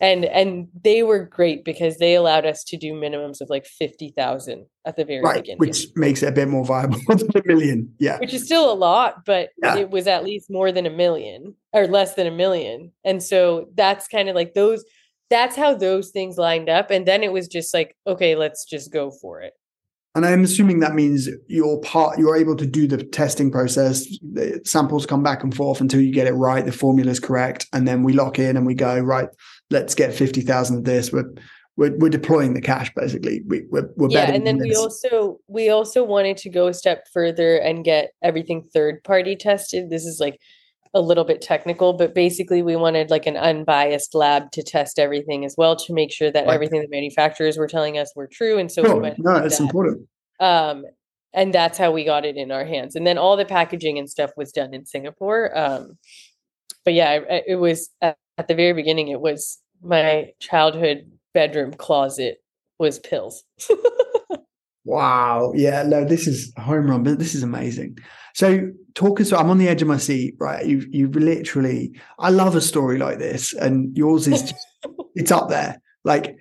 [0.00, 4.66] and and they were great because they allowed us to do minimums of like 50,000
[4.84, 5.58] at the very right, beginning.
[5.58, 8.18] which makes it a bit more viable than a million yeah.
[8.18, 9.76] Which is still a lot but yeah.
[9.76, 12.92] it was at least more than a million or less than a million.
[13.04, 14.84] And so that's kind of like those
[15.30, 18.92] that's how those things lined up and then it was just like okay let's just
[18.92, 19.54] go for it
[20.14, 24.06] and I'm assuming that means you're part, you're able to do the testing process.
[24.20, 26.64] The samples come back and forth until you get it right.
[26.64, 29.28] The formula is correct, and then we lock in and we go right.
[29.70, 31.12] Let's get fifty thousand of this.
[31.12, 31.32] We're,
[31.76, 33.42] we're we're deploying the cash basically.
[33.46, 37.06] We, we're, we're yeah, and then we also we also wanted to go a step
[37.12, 39.88] further and get everything third party tested.
[39.88, 40.38] This is like
[40.94, 45.44] a little bit technical, but basically we wanted like an unbiased lab to test everything
[45.44, 46.54] as well to make sure that right.
[46.54, 48.58] everything the manufacturers were telling us were true.
[48.58, 50.06] And so oh, we no, it's important.
[50.38, 50.84] Um,
[51.32, 52.94] and that's how we got it in our hands.
[52.94, 55.56] And then all the packaging and stuff was done in Singapore.
[55.56, 55.96] Um,
[56.84, 59.08] but yeah, it, it was at, at the very beginning.
[59.08, 62.42] It was my childhood bedroom closet
[62.78, 63.44] was pills.
[64.84, 65.52] wow.
[65.54, 65.82] Yeah.
[65.82, 67.98] No, this is home run, but this is amazing.
[68.34, 69.32] So talk us.
[69.32, 70.64] I'm on the edge of my seat, right?
[70.64, 71.92] You you literally.
[72.18, 74.66] I love a story like this, and yours is just,
[75.14, 75.80] it's up there.
[76.04, 76.36] Like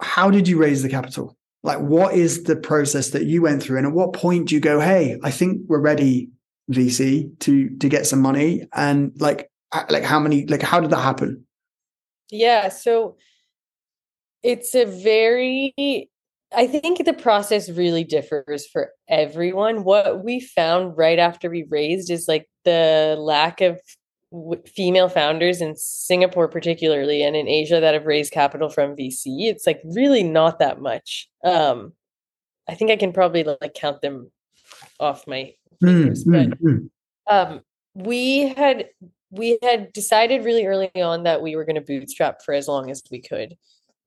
[0.00, 1.36] how did you raise the capital?
[1.62, 4.60] Like, what is the process that you went through, and at what point do you
[4.60, 6.30] go, "Hey, I think we're ready,
[6.70, 8.68] VC, to to get some money"?
[8.72, 9.50] And like,
[9.90, 10.46] like how many?
[10.46, 11.44] Like, how did that happen?
[12.30, 13.16] Yeah, so
[14.42, 15.74] it's a very
[16.56, 19.84] I think the process really differs for everyone.
[19.84, 23.78] What we found right after we raised is like the lack of
[24.32, 29.48] w- female founders in Singapore, particularly, and in Asia that have raised capital from VC.
[29.50, 31.28] It's like really not that much.
[31.44, 31.92] Um,
[32.66, 34.32] I think I can probably like count them
[34.98, 36.88] off my fingers, mm, but mm,
[37.28, 37.60] um,
[37.94, 38.86] we had
[39.30, 42.90] we had decided really early on that we were going to bootstrap for as long
[42.90, 43.56] as we could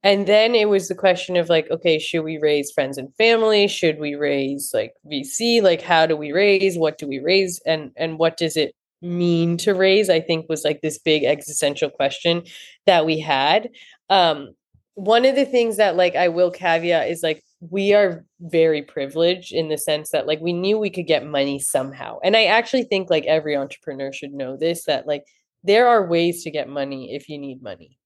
[0.02, 3.68] and then it was the question of like okay should we raise friends and family?
[3.68, 6.78] Should we raise like vc like how do we raise?
[6.78, 7.60] What do we raise?
[7.66, 11.90] And and what does it mean to raise i think was like this big existential
[11.90, 12.42] question
[12.86, 13.70] that we had.
[14.08, 14.50] Um
[14.94, 19.52] one of the things that like i will caveat is like we are very privileged
[19.52, 22.18] in the sense that like we knew we could get money somehow.
[22.24, 25.24] And i actually think like every entrepreneur should know this that like
[25.62, 27.98] there are ways to get money if you need money.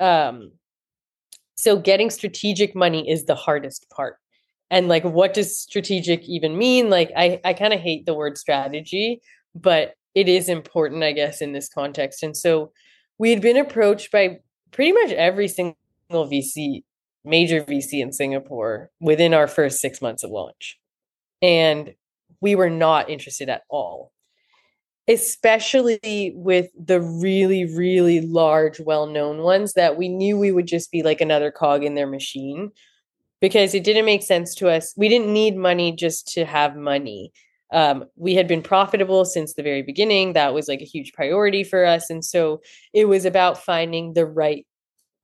[0.00, 0.52] Um
[1.54, 4.16] so getting strategic money is the hardest part.
[4.70, 6.90] And like what does strategic even mean?
[6.90, 9.20] Like I I kind of hate the word strategy,
[9.54, 12.22] but it is important I guess in this context.
[12.22, 12.72] And so
[13.18, 14.38] we had been approached by
[14.70, 15.76] pretty much every single
[16.12, 16.82] VC
[17.24, 20.78] major VC in Singapore within our first 6 months of launch.
[21.40, 21.94] And
[22.40, 24.12] we were not interested at all
[25.08, 31.02] especially with the really really large well-known ones that we knew we would just be
[31.02, 32.70] like another cog in their machine
[33.40, 34.94] because it didn't make sense to us.
[34.96, 37.30] We didn't need money just to have money.
[37.72, 40.32] Um, we had been profitable since the very beginning.
[40.32, 44.26] That was like a huge priority for us and so it was about finding the
[44.26, 44.66] right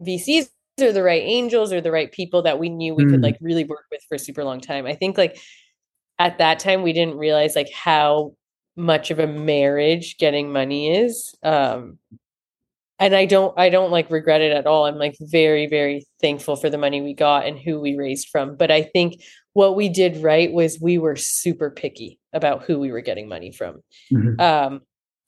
[0.03, 0.49] vcs
[0.81, 3.11] or the right angels or the right people that we knew we mm.
[3.11, 4.87] could like really work with for a super long time.
[4.87, 5.39] I think like
[6.19, 8.35] at that time we didn't realize like how
[8.77, 11.99] much of a marriage getting money is um
[12.99, 16.57] and i don't i don't like regret it at all i'm like very very thankful
[16.57, 19.21] for the money we got and who we raised from but i think
[19.53, 23.51] what we did right was we were super picky about who we were getting money
[23.51, 24.41] from mm-hmm.
[24.41, 24.81] um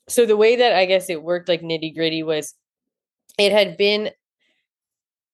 [0.09, 2.55] so the way that i guess it worked like nitty gritty was
[3.39, 4.11] it had been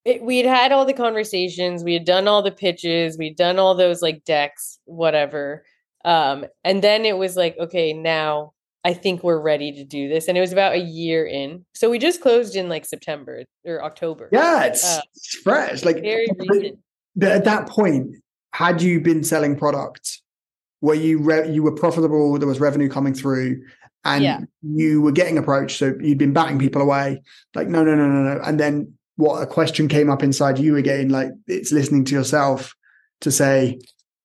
[0.05, 3.75] it, we'd had all the conversations we had done all the pitches we'd done all
[3.75, 5.65] those like decks whatever
[6.05, 8.53] um, and then it was like, okay, now
[8.85, 10.29] I think we're ready to do this.
[10.29, 11.65] And it was about a year in.
[11.75, 14.29] So we just closed in like September or October.
[14.33, 15.85] Yeah, it's, uh, it's fresh.
[15.85, 16.79] Like very recent.
[17.21, 18.17] At that point,
[18.53, 20.23] had you been selling products
[20.81, 23.61] where you re- you were profitable, there was revenue coming through,
[24.05, 24.41] and yeah.
[24.63, 27.21] you were getting approached, so you'd been batting people away.
[27.55, 28.41] Like, no, no, no, no, no.
[28.43, 32.75] And then what a question came up inside you again, like it's listening to yourself
[33.21, 33.81] to say,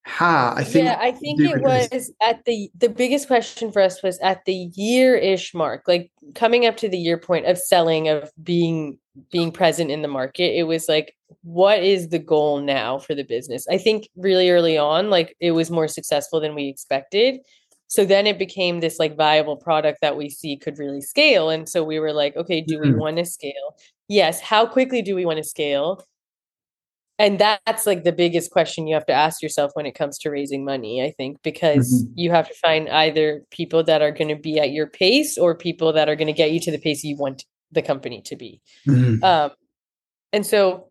[0.06, 0.86] Ha, I think.
[0.86, 4.70] Yeah, I think it was at the the biggest question for us was at the
[4.76, 8.97] year ish mark, like coming up to the year point of selling, of being
[9.32, 10.58] being present in the market.
[10.58, 13.66] It was like, what is the goal now for the business?
[13.70, 17.39] I think really early on, like it was more successful than we expected.
[17.88, 21.49] So then it became this like viable product that we see could really scale.
[21.49, 22.93] And so we were like, okay, do mm-hmm.
[22.93, 23.78] we want to scale?
[24.08, 24.41] Yes.
[24.41, 26.04] How quickly do we want to scale?
[27.20, 30.30] And that's like the biggest question you have to ask yourself when it comes to
[30.30, 32.14] raising money i think because mm-hmm.
[32.16, 35.55] you have to find either people that are going to be at your pace or
[35.55, 38.36] people that are going to get you to the pace you want the company to
[38.36, 39.24] be mm-hmm.
[39.24, 39.51] um,
[40.32, 40.89] and so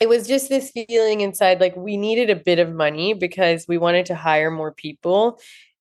[0.00, 3.78] it was just this feeling inside like we needed a bit of money because we
[3.78, 5.38] wanted to hire more people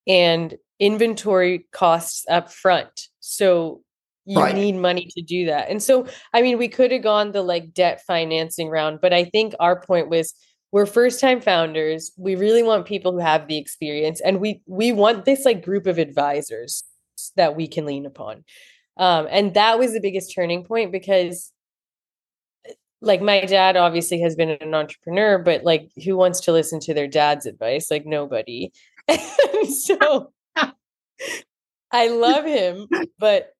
[0.07, 3.81] and inventory costs up front so
[4.29, 4.53] you right.
[4.53, 5.71] need money to do that.
[5.71, 9.23] And so, I mean, we could have gone the like debt financing round, but I
[9.23, 10.35] think our point was
[10.71, 12.11] we're first time founders.
[12.15, 15.87] We really want people who have the experience and we we want this like group
[15.87, 16.83] of advisors
[17.37, 18.43] that we can lean upon.
[18.97, 21.51] Um, and that was the biggest turning point because
[23.01, 26.93] like my dad obviously has been an entrepreneur, but like who wants to listen to
[26.93, 27.89] their dad's advice?
[27.89, 28.71] Like nobody.
[29.87, 30.31] so
[31.91, 33.53] I love him, but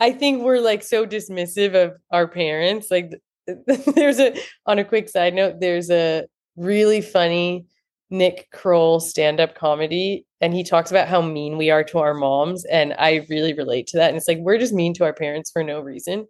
[0.00, 2.90] I think we're like so dismissive of our parents.
[2.90, 3.12] Like
[3.66, 6.24] there's a on a quick side note, there's a
[6.56, 7.66] really funny
[8.10, 12.64] Nick Kroll stand-up comedy and he talks about how mean we are to our moms
[12.64, 15.50] and I really relate to that and it's like we're just mean to our parents
[15.50, 16.26] for no reason.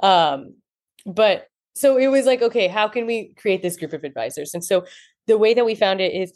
[0.00, 0.54] Um
[1.06, 4.54] but so it was like okay, how can we create this group of advisors?
[4.54, 4.84] And so
[5.26, 6.32] the way that we found it is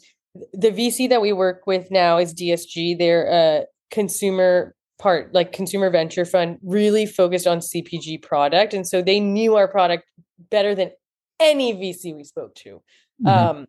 [0.53, 2.97] the VC that we work with now is DSG.
[2.97, 9.01] They're a consumer part like consumer venture fund really focused on cpg product and so
[9.01, 10.05] they knew our product
[10.49, 10.91] better than
[11.39, 12.81] any VC we spoke to.
[13.23, 13.27] Mm-hmm.
[13.27, 13.67] Um,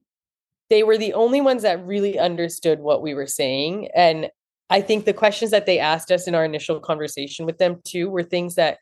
[0.70, 3.88] they were the only ones that really understood what we were saying.
[3.94, 4.30] And
[4.70, 8.08] I think the questions that they asked us in our initial conversation with them too
[8.08, 8.78] were things that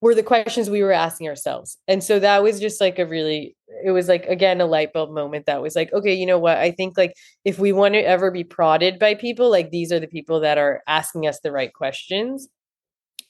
[0.00, 1.78] were the questions we were asking ourselves.
[1.88, 5.10] And so that was just like a really, it was like, again, a light bulb
[5.10, 6.58] moment that was like, okay, you know what?
[6.58, 10.00] I think like if we want to ever be prodded by people, like these are
[10.00, 12.48] the people that are asking us the right questions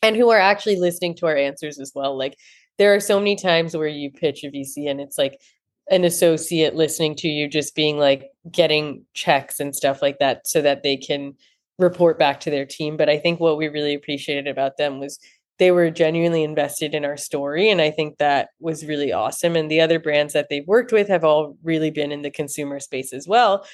[0.03, 2.19] and who are actually listening to our answers as well.
[2.19, 2.37] Like
[2.79, 5.41] there are so many times where you pitch a VC and it's like
[5.89, 10.61] an associate listening to you just being like getting checks and stuff like that so
[10.61, 11.35] that they can
[11.79, 12.97] report back to their team.
[12.97, 15.19] But I think what we really appreciated about them was
[15.59, 17.71] they were genuinely invested in our story.
[17.71, 19.57] And I think that was really awesome.
[19.57, 22.79] And the other brands that they've worked with have all really been in the consumer
[22.81, 23.67] space as well.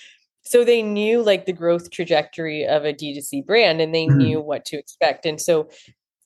[0.43, 4.19] So they knew like the growth trajectory of a D2C brand and they mm-hmm.
[4.19, 5.27] knew what to expect.
[5.27, 5.69] And so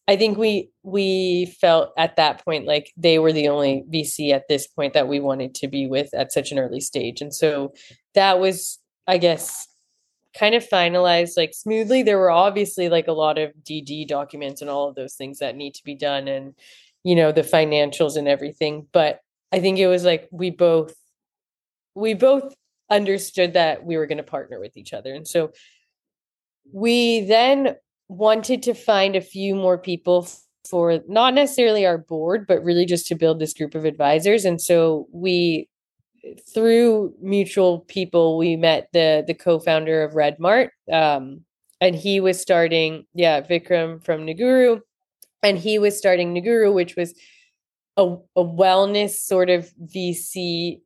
[0.08, 4.48] I think we we felt at that point like they were the only VC at
[4.48, 7.20] this point that we wanted to be with at such an early stage.
[7.20, 7.72] And so
[8.14, 9.66] that was, I guess,
[10.38, 12.02] kind of finalized like smoothly.
[12.02, 15.56] There were obviously like a lot of DD documents and all of those things that
[15.56, 16.54] need to be done and
[17.04, 19.20] you know the financials and everything, but
[19.52, 20.94] I think it was like we both
[21.94, 22.54] we both
[22.90, 25.14] understood that we were going to partner with each other.
[25.14, 25.52] And so
[26.72, 27.76] we then
[28.08, 30.28] wanted to find a few more people
[30.68, 34.44] for not necessarily our board, but really just to build this group of advisors.
[34.44, 35.68] And so we
[36.52, 41.42] through mutual people, we met the the co-founder of Redmart, um,
[41.80, 44.80] and he was starting, yeah, Vikram from Naguru,
[45.42, 47.14] and he was starting Naguru, which was
[47.96, 50.80] a, a wellness sort of VC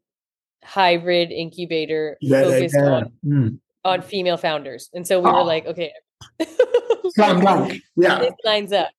[0.63, 2.91] hybrid incubator yeah, focused yeah.
[2.91, 3.59] on mm.
[3.85, 4.91] on female founders.
[4.93, 5.35] And so we oh.
[5.35, 5.93] were like, okay,
[7.17, 8.91] yeah, this lines up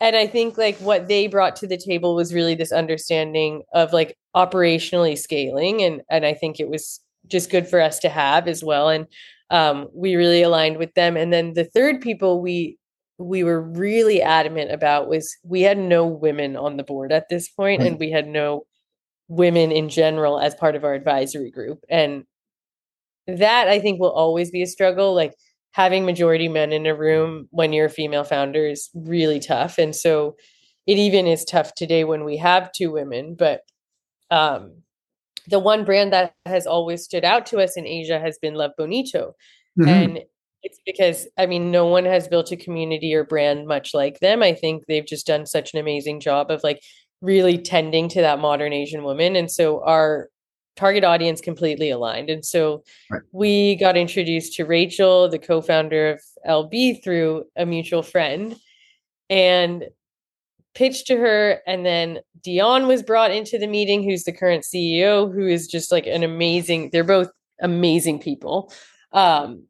[0.00, 3.92] and i think like what they brought to the table was really this understanding of
[3.92, 8.48] like operationally scaling and and i think it was just good for us to have
[8.48, 8.88] as well.
[8.88, 9.06] And
[9.50, 11.16] um, we really aligned with them.
[11.16, 12.76] And then the third people we
[13.18, 17.50] we were really adamant about was we had no women on the board at this
[17.50, 18.64] point, and we had no
[19.28, 21.84] women in general as part of our advisory group.
[21.88, 22.24] And
[23.26, 25.14] that i think will always be a struggle.
[25.14, 25.34] Like
[25.72, 29.78] having majority men in a room when you're a female founder is really tough.
[29.78, 30.36] And so
[30.86, 33.62] it even is tough today when we have two women but
[34.30, 34.82] um,
[35.48, 38.72] the one brand that has always stood out to us in asia has been love
[38.76, 39.34] bonito.
[39.78, 39.88] Mm-hmm.
[39.88, 40.20] and
[40.62, 44.42] it's because i mean no one has built a community or brand much like them.
[44.42, 46.82] I think they've just done such an amazing job of like
[47.22, 49.36] really tending to that modern asian woman.
[49.36, 50.28] And so our
[50.76, 52.30] target audience completely aligned.
[52.30, 53.22] And so right.
[53.32, 58.56] we got introduced to Rachel, the co founder of LB, through a mutual friend
[59.28, 59.84] and
[60.74, 61.60] pitched to her.
[61.66, 65.92] And then Dion was brought into the meeting, who's the current CEO, who is just
[65.92, 68.72] like an amazing, they're both amazing people.
[69.12, 69.64] Um,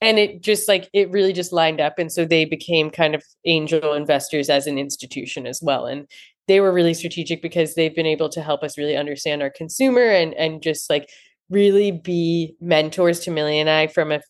[0.00, 3.22] and it just like it really just lined up and so they became kind of
[3.44, 6.06] angel investors as an institution as well and
[6.50, 10.02] they were really strategic because they've been able to help us really understand our consumer
[10.02, 11.08] and and just like
[11.48, 14.20] really be mentors to Millie and I from a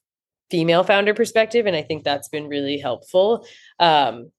[0.50, 3.46] female founder perspective and I think that's been really helpful.
[3.78, 4.30] Um,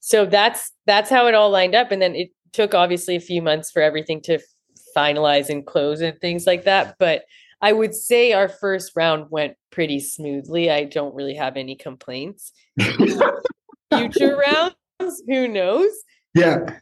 [0.00, 3.40] so that's that's how it all lined up and then it took obviously a few
[3.40, 4.40] months for everything to
[4.96, 7.22] finalize and close and things like that but
[7.60, 10.70] I would say our first round went pretty smoothly.
[10.70, 12.52] I don't really have any complaints.
[13.94, 15.90] Future rounds, who knows?
[16.34, 16.80] Yeah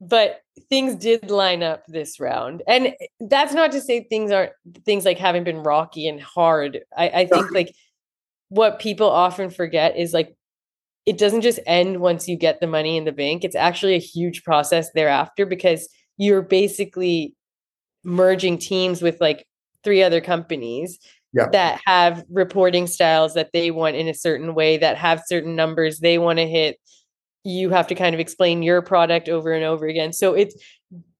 [0.00, 4.52] but things did line up this round and eh, that's not to say things aren't
[4.84, 7.74] things like haven't been rocky and hard i, I think like
[8.48, 10.36] what people often forget is like
[11.06, 13.98] it doesn't just end once you get the money in the bank it's actually a
[13.98, 17.34] huge process thereafter because you're basically
[18.04, 19.46] merging teams with like
[19.82, 20.98] three other companies
[21.32, 21.48] yeah.
[21.50, 25.98] that have reporting styles that they want in a certain way that have certain numbers
[25.98, 26.78] they want to hit
[27.44, 30.12] you have to kind of explain your product over and over again.
[30.12, 30.56] So it's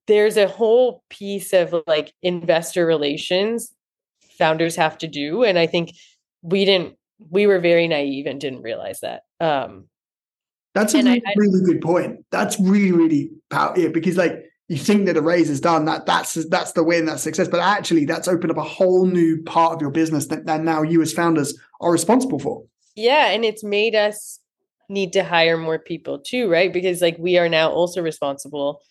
[0.07, 3.73] there's a whole piece of like investor relations
[4.37, 5.91] founders have to do and I think
[6.41, 6.97] we didn't
[7.29, 9.21] we were very naive and didn't realize that.
[9.39, 9.85] Um
[10.75, 12.25] that's a really, I, really good point.
[12.31, 13.81] That's really, really powerful.
[13.81, 17.05] Yeah, because like you think that a raise is done, that that's that's the win,
[17.05, 17.47] that's success.
[17.47, 20.81] But actually, that's opened up a whole new part of your business that, that now
[20.81, 22.65] you as founders are responsible for.
[22.93, 24.39] Yeah, and it's made us
[24.89, 26.71] need to hire more people too, right?
[26.71, 28.81] Because like we are now also responsible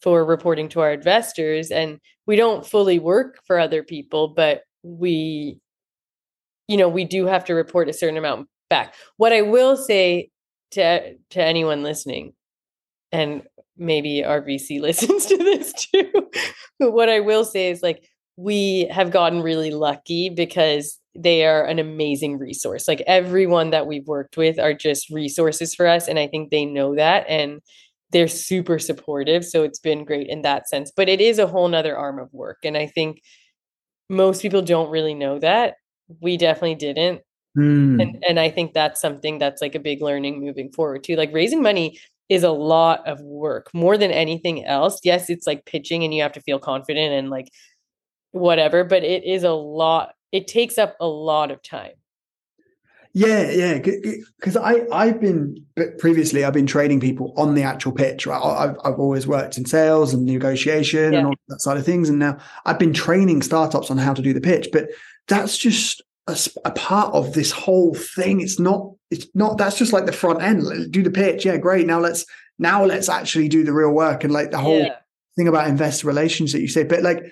[0.00, 5.58] for reporting to our investors and we don't fully work for other people, but we
[6.68, 8.94] you know, we do have to report a certain amount back.
[9.16, 10.30] What I will say
[10.72, 12.32] to to anyone listening
[13.10, 13.42] and
[13.76, 16.10] maybe our VC listens to this too.
[16.78, 21.64] but what I will say is like we have gotten really lucky because they are
[21.64, 22.88] an amazing resource.
[22.88, 26.08] Like everyone that we've worked with are just resources for us.
[26.08, 27.60] And I think they know that and
[28.12, 29.44] they're super supportive.
[29.44, 30.90] So it's been great in that sense.
[30.94, 32.58] But it is a whole nother arm of work.
[32.64, 33.22] And I think
[34.08, 35.74] most people don't really know that.
[36.20, 37.22] We definitely didn't.
[37.56, 38.00] Mm.
[38.00, 41.16] And and I think that's something that's like a big learning moving forward too.
[41.16, 41.98] Like raising money
[42.28, 45.00] is a lot of work more than anything else.
[45.04, 47.48] Yes, it's like pitching and you have to feel confident and like
[48.30, 50.14] whatever, but it is a lot.
[50.32, 51.92] It takes up a lot of time.
[53.14, 55.66] Yeah, yeah, because I I've been
[55.98, 58.26] previously I've been training people on the actual pitch.
[58.26, 61.18] Right, I've I've always worked in sales and negotiation yeah.
[61.18, 64.22] and all that side of things, and now I've been training startups on how to
[64.22, 64.68] do the pitch.
[64.72, 64.88] But
[65.28, 68.40] that's just a, a, part of this whole thing.
[68.40, 68.90] It's not.
[69.10, 69.58] It's not.
[69.58, 70.62] That's just like the front end.
[70.62, 71.44] Let's do the pitch.
[71.44, 71.86] Yeah, great.
[71.86, 72.24] Now let's
[72.58, 74.96] now let's actually do the real work and like the whole yeah.
[75.36, 76.84] thing about investor relations that you say.
[76.84, 77.24] But like,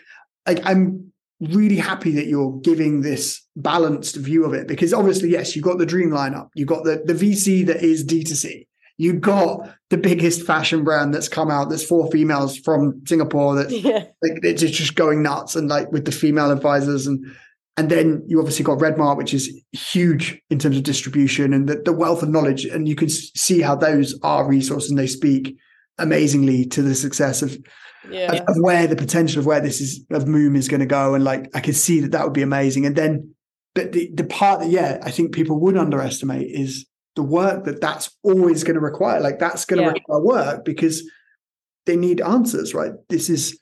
[0.47, 1.10] like I'm
[1.41, 5.79] really happy that you're giving this balanced view of it because obviously, yes, you've got
[5.79, 6.49] the dream lineup.
[6.55, 8.67] You've got the the VC that is D2C.
[8.99, 11.71] You got the biggest fashion brand that's come out.
[11.71, 14.05] There's four females from Singapore that yeah.
[14.23, 17.25] like it's just going nuts and like with the female advisors and
[17.77, 21.77] and then you obviously got Redmart, which is huge in terms of distribution and the,
[21.77, 22.67] the wealth of knowledge.
[22.67, 25.57] And you can see how those are resources and they speak
[25.97, 27.57] amazingly to the success of,
[28.09, 28.33] yeah.
[28.33, 31.15] of, of, where the potential of where this is of Moom is going to go.
[31.15, 32.87] And like, I could see that that would be amazing.
[32.87, 33.35] And then,
[33.75, 36.87] but the, the part that, yeah, I think people would underestimate is
[37.17, 39.21] the work that that's always going to require.
[39.21, 39.93] Like that's going to yeah.
[39.93, 41.03] require work because
[41.87, 42.93] they need answers, right?
[43.09, 43.59] This is,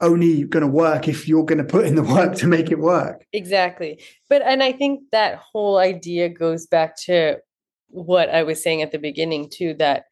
[0.00, 2.78] only going to work if you're going to put in the work to make it
[2.78, 3.26] work.
[3.32, 4.00] Exactly.
[4.28, 7.38] But, and I think that whole idea goes back to
[7.88, 10.04] what I was saying at the beginning, too, that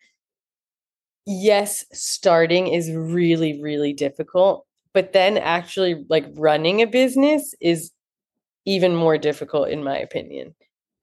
[1.27, 4.67] yes, starting is really, really difficult.
[4.95, 7.91] But then actually, like running a business is
[8.65, 10.55] even more difficult, in my opinion.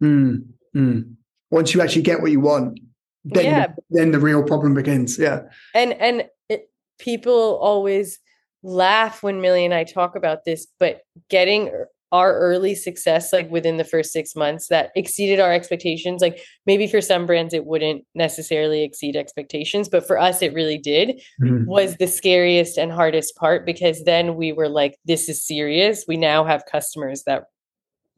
[0.01, 0.45] Mm,
[0.75, 1.15] mm.
[1.51, 2.79] Once you actually get what you want,
[3.23, 3.67] then, yeah.
[3.91, 5.19] then the real problem begins.
[5.19, 5.41] Yeah.
[5.75, 6.69] And, and it,
[6.99, 8.19] people always,
[8.63, 11.69] laugh when Millie and I talk about this, but getting
[12.13, 16.87] our early success like within the first six months that exceeded our expectations like maybe
[16.87, 21.65] for some brands it wouldn't necessarily exceed expectations but for us it really did mm-hmm.
[21.65, 26.05] was the scariest and hardest part because then we were like this is serious.
[26.07, 27.45] We now have customers that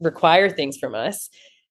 [0.00, 1.30] require things from us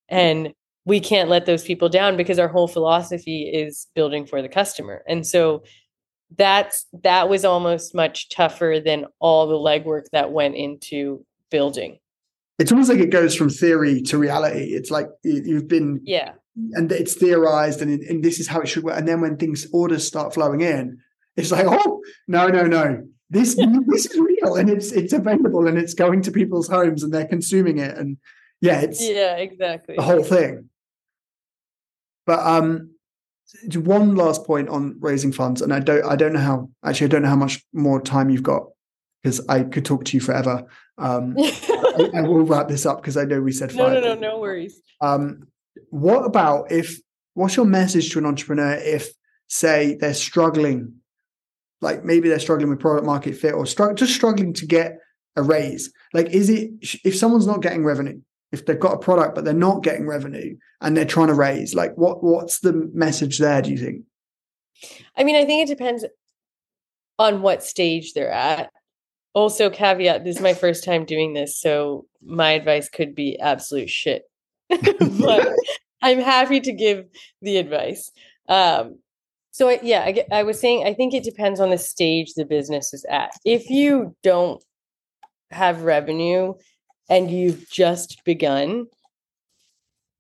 [0.10, 0.54] and
[0.86, 5.04] we can't let those people down because our whole philosophy is building for the customer.
[5.08, 5.64] And so
[6.38, 11.98] that's that was almost much tougher than all the legwork that went into building
[12.58, 14.74] it's almost like it goes from theory to reality.
[14.74, 16.34] It's like you've been yeah.
[16.74, 18.98] and it's theorized and, and this is how it should work.
[18.98, 21.00] And then when things orders start flowing in
[21.36, 23.04] it's like oh no no no.
[23.30, 23.56] This
[23.88, 27.28] this is real and it's it's available and it's going to people's homes and they're
[27.28, 27.98] consuming it.
[27.98, 28.18] And
[28.62, 29.96] yeah it's yeah exactly.
[29.96, 30.70] the whole thing.
[32.26, 32.92] But um
[33.74, 37.10] one last point on raising funds, and I don't I don't know how actually I
[37.10, 38.68] don't know how much more time you've got
[39.22, 40.66] because I could talk to you forever.
[40.98, 41.36] Um,
[41.98, 43.94] I, I, will wrap this up because I know we said five.
[43.94, 44.80] No, no, no, no worries.
[45.02, 45.48] Um,
[45.90, 47.00] what about if?
[47.34, 49.10] What's your message to an entrepreneur if,
[49.48, 50.94] say, they're struggling,
[51.82, 55.00] like maybe they're struggling with product market fit or str- just struggling to get
[55.36, 55.92] a raise?
[56.14, 56.72] Like, is it
[57.04, 58.22] if someone's not getting revenue,
[58.56, 61.76] if they've got a product but they're not getting revenue and they're trying to raise
[61.76, 64.04] like what what's the message there do you think
[65.18, 66.06] i mean i think it depends
[67.20, 68.72] on what stage they're at
[69.36, 73.90] also caveat this is my first time doing this so my advice could be absolute
[73.90, 74.24] shit.
[75.20, 75.48] But
[76.02, 77.06] i'm happy to give
[77.42, 78.12] the advice.
[78.50, 79.00] Um
[79.52, 82.46] so I, yeah I, I was saying i think it depends on the stage the
[82.46, 83.32] business is at.
[83.46, 84.64] If you don't
[85.52, 86.54] have revenue
[87.10, 88.88] and you've just begun,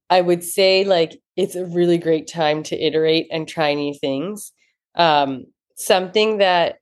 [0.09, 4.51] I would say like it's a really great time to iterate and try new things.
[4.95, 5.45] Um,
[5.75, 6.77] something that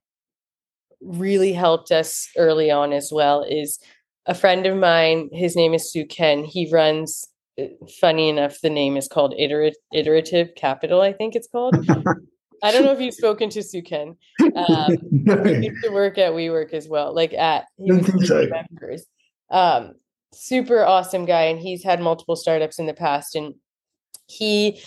[1.04, 3.78] really helped us early on as well is
[4.26, 5.28] a friend of mine.
[5.32, 6.44] His name is Hsu Ken.
[6.44, 7.26] He runs.
[7.60, 7.66] Uh,
[8.00, 11.00] funny enough, the name is called Iterat- Iterative Capital.
[11.00, 11.76] I think it's called.
[12.62, 14.16] I don't know if you've spoken to Hsu Ken.
[14.56, 15.44] Um, no.
[15.44, 18.46] He used to work at WeWork as well, like at he was so.
[18.48, 19.04] members.
[19.50, 19.94] Um,
[20.32, 23.54] super awesome guy, and he's had multiple startups in the past, and
[24.26, 24.80] he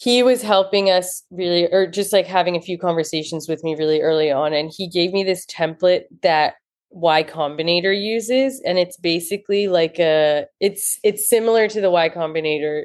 [0.00, 4.00] he was helping us really or just like having a few conversations with me really
[4.00, 6.54] early on and he gave me this template that
[6.90, 12.84] y combinator uses and it's basically like a it's it's similar to the y combinator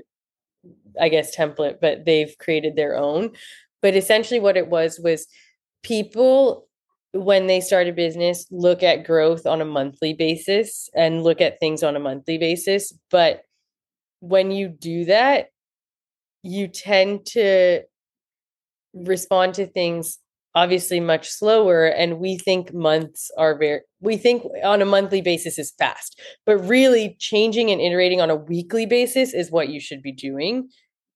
[0.99, 3.31] i guess template but they've created their own.
[3.81, 5.27] But essentially what it was was
[5.83, 6.67] people
[7.13, 11.59] when they start a business look at growth on a monthly basis and look at
[11.59, 13.43] things on a monthly basis but
[14.19, 15.49] when you do that
[16.45, 17.81] you tend to
[18.93, 20.19] respond to things
[20.53, 25.59] obviously much slower and we think months are very we think on a monthly basis
[25.59, 30.01] is fast but really changing and iterating on a weekly basis is what you should
[30.01, 30.69] be doing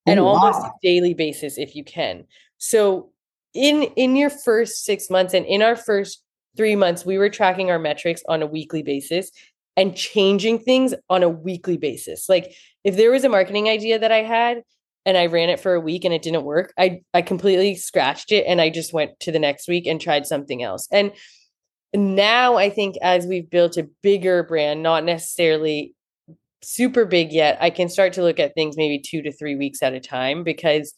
[0.06, 2.26] and almost daily basis if you can.
[2.58, 3.12] So
[3.54, 6.24] in in your first 6 months and in our first
[6.58, 9.32] 3 months we were tracking our metrics on a weekly basis
[9.78, 12.28] and changing things on a weekly basis.
[12.28, 12.54] Like
[12.84, 14.64] if there was a marketing idea that i had
[15.10, 18.32] and I ran it for a week and it didn't work, I I completely scratched
[18.32, 20.88] it and I just went to the next week and tried something else.
[20.92, 21.12] And
[21.94, 25.96] now I think as we've built a bigger brand, not necessarily
[26.62, 29.82] super big yet, I can start to look at things maybe 2 to 3 weeks
[29.82, 30.94] at a time because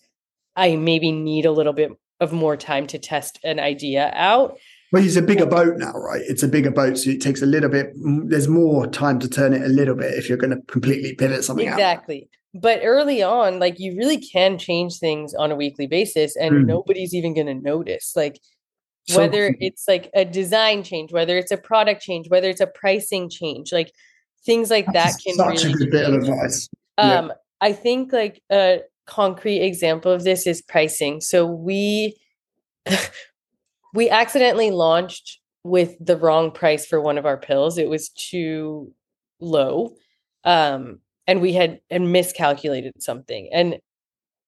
[0.55, 4.57] I maybe need a little bit of more time to test an idea out.
[4.91, 6.21] Well, it's a bigger boat now, right?
[6.27, 7.93] It's a bigger boat, so it takes a little bit.
[7.95, 11.43] There's more time to turn it a little bit if you're going to completely pivot
[11.45, 12.23] something exactly.
[12.23, 12.61] out.
[12.61, 16.65] But early on like you really can change things on a weekly basis and mm.
[16.65, 18.41] nobody's even going to notice like
[19.07, 22.67] so, whether it's like a design change whether it's a product change whether it's a
[22.67, 23.91] pricing change like
[24.45, 27.33] things like that can such really a good bit of advice um yeah.
[27.61, 32.15] i think like a concrete example of this is pricing so we
[33.93, 37.77] we accidentally launched with the wrong price for one of our pills.
[37.77, 38.93] It was too
[39.39, 39.95] low
[40.43, 43.49] um and we had and miscalculated something.
[43.51, 43.79] And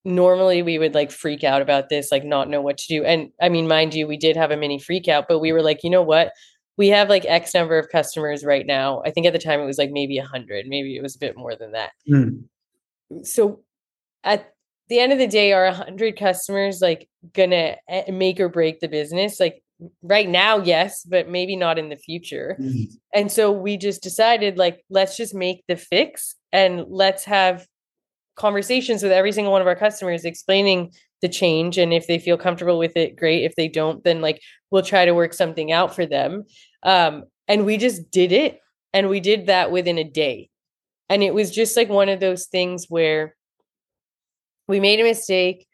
[0.05, 3.03] normally we would like freak out about this like not know what to do.
[3.03, 5.61] And i mean mind you we did have a mini freak out but we were
[5.61, 6.31] like you know what?
[6.77, 9.03] We have like x number of customers right now.
[9.05, 11.37] I think at the time it was like maybe 100 maybe it was a bit
[11.37, 11.91] more than that.
[12.09, 12.45] Mm.
[13.23, 13.61] so
[14.23, 14.52] at
[14.89, 18.87] the end of the day are 100 customers like gonna eh, make or break the
[18.87, 19.39] business?
[19.39, 19.63] Like
[20.01, 22.55] right now yes but maybe not in the future.
[22.59, 22.85] Mm.
[23.13, 27.65] and so we just decided like let's just make the fix and let's have
[28.35, 31.77] conversations with every single one of our customers explaining the change.
[31.77, 33.43] And if they feel comfortable with it great.
[33.43, 36.43] If they don't then like we'll try to work something out for them.
[36.83, 38.59] Um and we just did it.
[38.93, 40.49] And we did that within a day.
[41.09, 43.35] And it was just like one of those things where
[44.67, 45.67] we made a mistake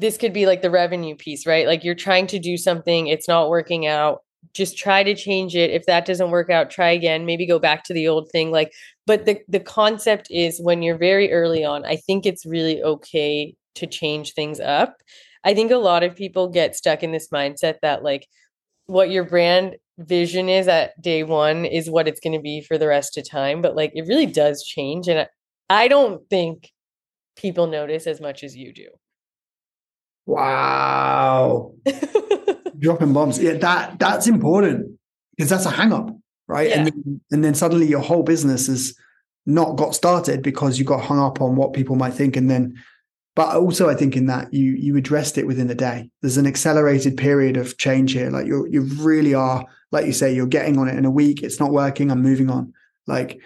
[0.00, 1.66] this could be like the revenue piece, right?
[1.66, 4.20] Like you're trying to do something, it's not working out.
[4.54, 5.70] Just try to change it.
[5.70, 7.26] If that doesn't work out, try again.
[7.26, 8.50] Maybe go back to the old thing.
[8.50, 8.72] Like,
[9.06, 13.54] but the the concept is when you're very early on, I think it's really okay
[13.74, 14.96] to change things up.
[15.44, 18.26] I think a lot of people get stuck in this mindset that like
[18.86, 22.78] what your brand vision is at day one is what it's going to be for
[22.78, 23.60] the rest of time.
[23.60, 25.06] But like it really does change.
[25.06, 25.28] And
[25.68, 26.70] I don't think
[27.40, 28.88] people notice as much as you do.
[30.26, 31.72] Wow.
[32.78, 33.38] Dropping bombs.
[33.38, 34.98] Yeah, that that's important
[35.36, 36.10] because that's a hang up,
[36.46, 36.68] right?
[36.68, 36.78] Yeah.
[36.78, 38.94] And then, and then suddenly your whole business has
[39.46, 42.76] not got started because you got hung up on what people might think and then
[43.34, 46.10] but also I think in that you you addressed it within a day.
[46.20, 48.28] There's an accelerated period of change here.
[48.28, 51.42] Like you you really are, like you say, you're getting on it in a week.
[51.42, 52.10] It's not working.
[52.10, 52.74] I'm moving on.
[53.06, 53.40] Like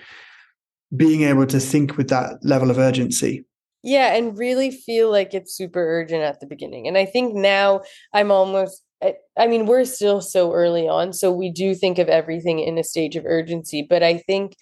[0.96, 3.44] being able to think with that level of urgency
[3.84, 6.88] yeah, and really feel like it's super urgent at the beginning.
[6.88, 7.82] And I think now
[8.14, 12.08] I'm almost eh, I mean, we're still so early on, so we do think of
[12.08, 14.56] everything in a stage of urgency, but I think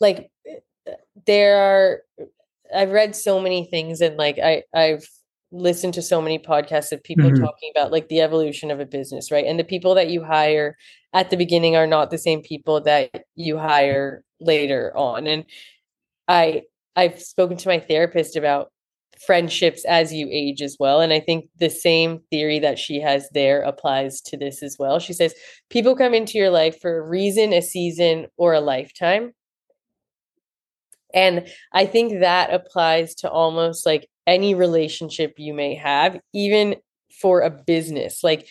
[0.00, 0.92] like eh,
[1.26, 2.02] there are
[2.74, 5.08] I've read so many things and like I I've
[5.50, 7.42] listened to so many podcasts of people mm-hmm.
[7.42, 9.46] talking about like the evolution of a business, right?
[9.46, 10.76] And the people that you hire
[11.14, 15.26] at the beginning are not the same people that you hire later on.
[15.26, 15.46] And
[16.28, 16.62] I
[16.96, 18.70] I've spoken to my therapist about
[19.26, 21.00] friendships as you age as well.
[21.00, 24.98] And I think the same theory that she has there applies to this as well.
[24.98, 25.34] She says
[25.70, 29.32] people come into your life for a reason, a season, or a lifetime.
[31.14, 36.76] And I think that applies to almost like any relationship you may have, even
[37.20, 38.22] for a business.
[38.22, 38.46] Like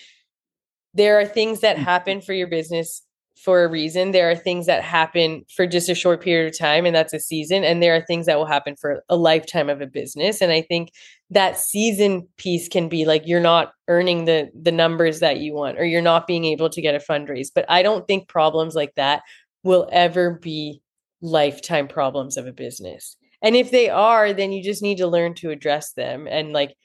[0.94, 1.84] there are things that mm.
[1.84, 3.04] happen for your business
[3.44, 4.12] for a reason.
[4.12, 7.20] There are things that happen for just a short period of time, and that's a
[7.20, 7.64] season.
[7.64, 10.42] And there are things that will happen for a lifetime of a business.
[10.42, 10.92] And I think
[11.30, 15.80] that season piece can be like you're not earning the the numbers that you want,
[15.80, 17.50] or you're not being able to get a fundraise.
[17.54, 19.24] But I don't think problems like that
[19.64, 20.82] will ever be
[21.22, 23.18] lifetime problems of a business.
[23.42, 26.76] And if they are, then you just need to learn to address them and like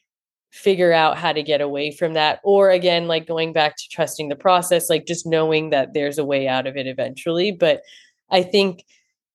[0.53, 4.29] figure out how to get away from that or again like going back to trusting
[4.29, 7.83] the process like just knowing that there's a way out of it eventually but
[8.31, 8.85] i think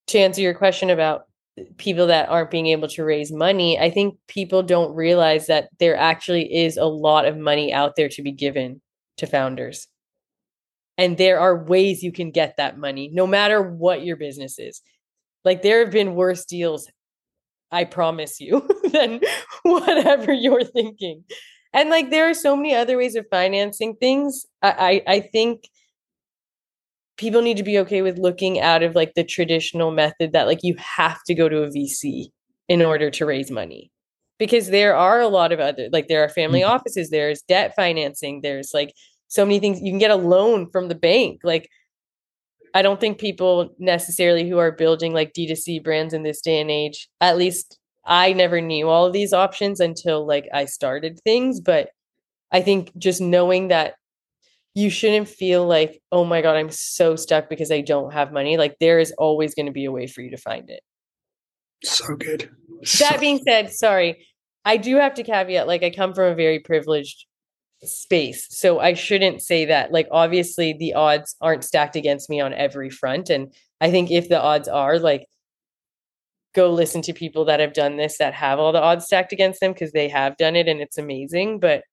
[0.06, 1.24] to answer your question about
[1.76, 5.96] people that aren't being able to raise money i think people don't realize that there
[5.96, 8.80] actually is a lot of money out there to be given
[9.18, 9.86] to founders.
[10.96, 14.80] And there are ways you can get that money, no matter what your business is.
[15.44, 16.90] Like there have been worse deals,
[17.70, 19.20] I promise you, than
[19.62, 21.24] whatever you're thinking.
[21.72, 24.46] And like there are so many other ways of financing things.
[24.62, 25.68] I, I, I think
[27.18, 30.60] people need to be okay with looking out of like the traditional method that like
[30.62, 32.26] you have to go to a VC
[32.68, 33.90] in order to raise money
[34.38, 36.70] because there are a lot of other like there are family mm-hmm.
[36.70, 38.94] offices there's debt financing there's like
[39.26, 41.68] so many things you can get a loan from the bank like
[42.78, 46.70] i don't think people necessarily who are building like d2c brands in this day and
[46.70, 51.60] age at least i never knew all of these options until like i started things
[51.60, 51.90] but
[52.52, 53.94] i think just knowing that
[54.74, 58.56] you shouldn't feel like oh my god i'm so stuck because i don't have money
[58.56, 60.80] like there is always going to be a way for you to find it.
[61.84, 62.50] So good.
[62.98, 64.26] That being said sorry
[64.64, 67.24] I do have to caveat like I come from a very privileged
[67.84, 68.46] space.
[68.50, 69.92] So I shouldn't say that.
[69.92, 74.28] Like obviously the odds aren't stacked against me on every front and I think if
[74.28, 75.26] the odds are like
[76.54, 79.60] go listen to people that have done this that have all the odds stacked against
[79.60, 81.84] them because they have done it and it's amazing, but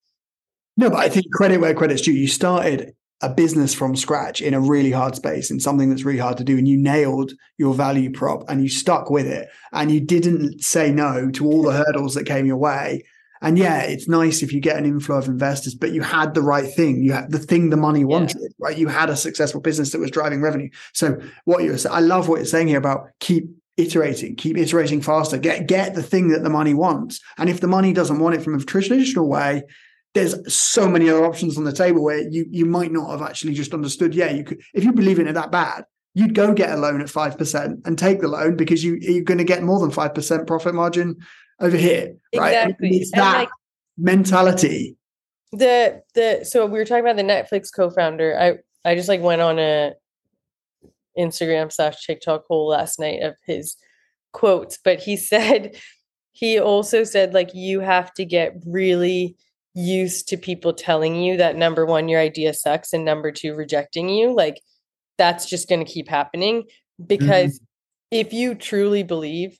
[0.77, 2.11] no, but I think credit where credit's due.
[2.11, 6.19] You started a business from scratch in a really hard space in something that's really
[6.19, 9.89] hard to do and you nailed your value prop and you stuck with it and
[9.89, 13.01] you didn't say no to all the hurdles that came your way
[13.45, 16.41] and yeah it's nice if you get an inflow of investors but you had the
[16.41, 17.01] right thing.
[17.01, 18.47] You had the thing the money wanted yeah.
[18.59, 18.77] right?
[18.77, 20.69] You had a successful business that was driving revenue.
[20.93, 23.45] So what you're saying i love what you're saying here about keep
[23.77, 25.37] iterating keep iterating faster.
[25.37, 27.21] Get get the thing that the money wants.
[27.37, 29.63] And if the money doesn't want it from a traditional way
[30.15, 33.53] there's so many other options on the table where you you might not have actually
[33.53, 34.15] just understood.
[34.15, 37.01] Yeah, you could if you believe in it that bad, you'd go get a loan
[37.01, 39.91] at five percent and take the loan because you you're going to get more than
[39.91, 41.17] five percent profit margin
[41.59, 42.67] over here, right?
[42.67, 42.97] Exactly.
[42.97, 43.49] It's that like,
[43.97, 44.97] mentality.
[45.51, 48.37] The the so we were talking about the Netflix co-founder.
[48.39, 49.93] I I just like went on a
[51.17, 53.77] Instagram slash TikTok hole last night of his
[54.33, 55.75] quotes, but he said
[56.33, 59.37] he also said like you have to get really
[59.73, 64.09] used to people telling you that number one, your idea sucks, and number two, rejecting
[64.09, 64.61] you, like
[65.17, 66.63] that's just going to keep happening.
[67.05, 67.65] Because mm-hmm.
[68.11, 69.59] if you truly believe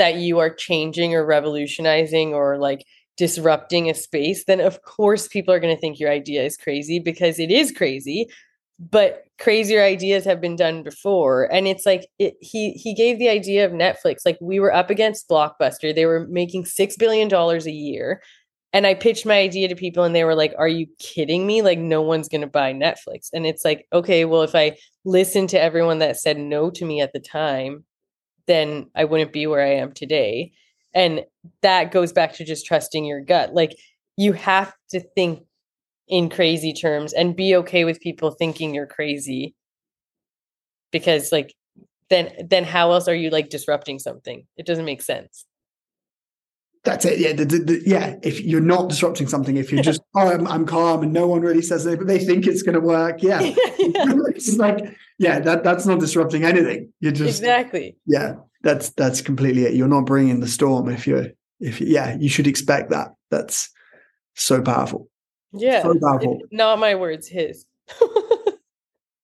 [0.00, 2.84] that you are changing or revolutionizing or like
[3.16, 6.98] disrupting a space, then of course people are going to think your idea is crazy
[6.98, 8.26] because it is crazy.
[8.78, 13.28] But crazier ideas have been done before, and it's like it, he he gave the
[13.28, 14.20] idea of Netflix.
[14.24, 18.22] Like we were up against Blockbuster; they were making six billion dollars a year
[18.72, 21.62] and I pitched my idea to people and they were like, Are you kidding me?
[21.62, 23.28] Like, no one's going to buy Netflix.
[23.32, 27.00] And it's like, okay, well, if I listen to everyone that said no to me
[27.00, 27.84] at the time,
[28.46, 30.52] then I wouldn't be where I am today.
[30.94, 31.24] And
[31.62, 33.54] that goes back to just trusting your gut.
[33.54, 33.76] Like,
[34.16, 35.44] you have to think
[36.08, 39.54] in crazy terms and be okay with people thinking you're crazy
[40.90, 41.54] because like
[42.10, 45.46] then then how else are you like disrupting something it doesn't make sense
[46.84, 47.18] that's it.
[47.18, 48.16] Yeah, the, the, the, yeah.
[48.22, 51.42] If you're not disrupting something, if you're just, oh, I'm, I'm calm and no one
[51.42, 53.22] really says it, but they think it's going to work.
[53.22, 53.54] Yeah, yeah.
[53.78, 56.92] it's like, yeah, that that's not disrupting anything.
[57.00, 57.96] You're just exactly.
[58.06, 59.74] Yeah, that's that's completely it.
[59.74, 60.88] You're not bringing the storm.
[60.88, 61.26] If you're,
[61.60, 63.14] if you, yeah, you should expect that.
[63.30, 63.68] That's
[64.34, 65.08] so powerful.
[65.52, 66.38] Yeah, so powerful.
[66.50, 67.66] Not my words, his.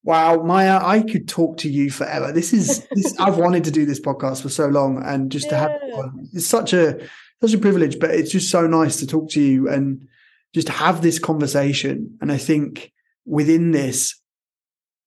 [0.06, 2.30] Wow, Maya, I could talk to you forever.
[2.30, 5.50] This is this, I've wanted to do this podcast for so long, and just yeah.
[5.50, 7.00] to have it's such a
[7.40, 10.06] such a privilege, but it's just so nice to talk to you and
[10.54, 12.16] just have this conversation.
[12.20, 12.92] And I think
[13.24, 14.20] within this,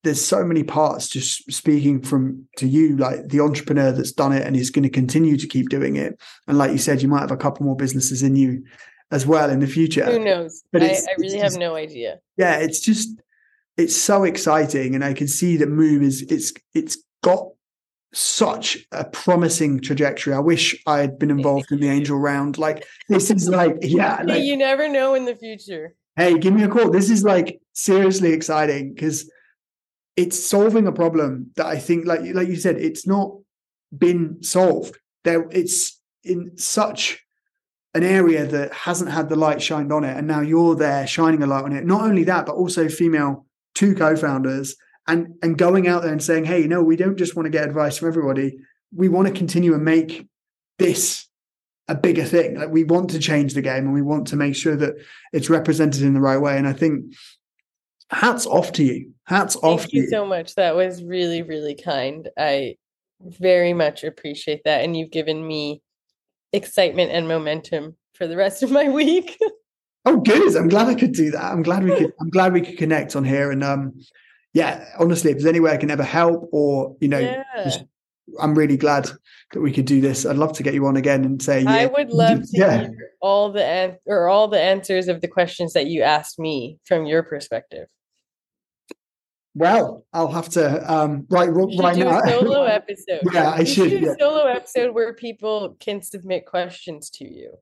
[0.03, 4.45] there's so many parts just speaking from to you, like the entrepreneur that's done it
[4.45, 6.17] and is going to continue to keep doing it.
[6.47, 8.63] And like you said, you might have a couple more businesses in you
[9.11, 10.05] as well in the future.
[10.05, 10.63] Who knows?
[10.71, 12.19] But I, I really have no idea.
[12.37, 13.09] Yeah, it's just
[13.75, 17.49] it's so exciting, and I can see that Moom is it's it's got
[18.13, 20.33] such a promising trajectory.
[20.33, 22.57] I wish I had been involved in the angel round.
[22.57, 24.21] Like this is like, yeah.
[24.25, 25.95] Like, you never know in the future.
[26.15, 26.89] Hey, give me a call.
[26.89, 29.31] This is like seriously exciting because
[30.15, 33.31] it's solving a problem that I think, like like you said, it's not
[33.97, 34.97] been solved.
[35.23, 37.23] There, it's in such
[37.93, 41.41] an area that hasn't had the light shined on it, and now you're there shining
[41.41, 41.85] a light on it.
[41.85, 43.45] Not only that, but also female
[43.75, 44.75] two co-founders
[45.09, 47.67] and and going out there and saying, hey, no, we don't just want to get
[47.67, 48.57] advice from everybody.
[48.95, 50.27] We want to continue and make
[50.77, 51.27] this
[51.87, 52.55] a bigger thing.
[52.55, 54.95] Like we want to change the game and we want to make sure that
[55.33, 56.57] it's represented in the right way.
[56.57, 57.13] And I think
[58.11, 59.11] hats off to you.
[59.25, 60.55] Hats Thank off you, Thank you so much.
[60.55, 62.29] That was really, really kind.
[62.37, 62.77] I
[63.19, 64.83] very much appreciate that.
[64.83, 65.81] And you've given me
[66.53, 69.39] excitement and momentum for the rest of my week.
[70.05, 70.55] Oh, good.
[70.55, 71.43] I'm glad I could do that.
[71.43, 72.13] I'm glad we could.
[72.21, 73.51] I'm glad we could connect on here.
[73.51, 73.99] And um,
[74.53, 77.43] yeah, honestly, if there's any way I can ever help, or you know, Yeah.
[77.63, 77.83] just,
[78.39, 79.09] I'm really glad
[79.53, 80.25] that we could do this.
[80.25, 82.77] I'd love to get you on again and say, yeah, I would love to yeah.
[82.81, 86.77] hear all the an- or all the answers of the questions that you asked me
[86.85, 87.87] from your perspective.
[89.55, 92.19] Well, I'll have to um, right You right do now.
[92.19, 93.21] a solo episode.
[93.33, 94.11] Yeah, I You should, do yeah.
[94.11, 97.53] a solo episode where people can submit questions to you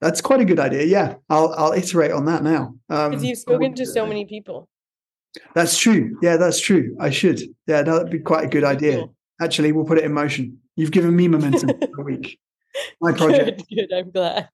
[0.00, 0.84] That's quite a good idea.
[0.84, 2.74] Yeah, I'll I'll iterate on that now.
[2.88, 4.68] Um, because you've spoken to so many people.
[5.54, 6.18] That's true.
[6.22, 6.96] Yeah, that's true.
[7.00, 7.40] I should.
[7.66, 9.06] Yeah, that'd be quite a good idea.
[9.40, 10.58] Actually, we'll put it in motion.
[10.76, 12.38] You've given me momentum for a week.
[13.00, 13.62] My project.
[13.68, 13.92] Good, good.
[13.92, 14.48] I'm glad.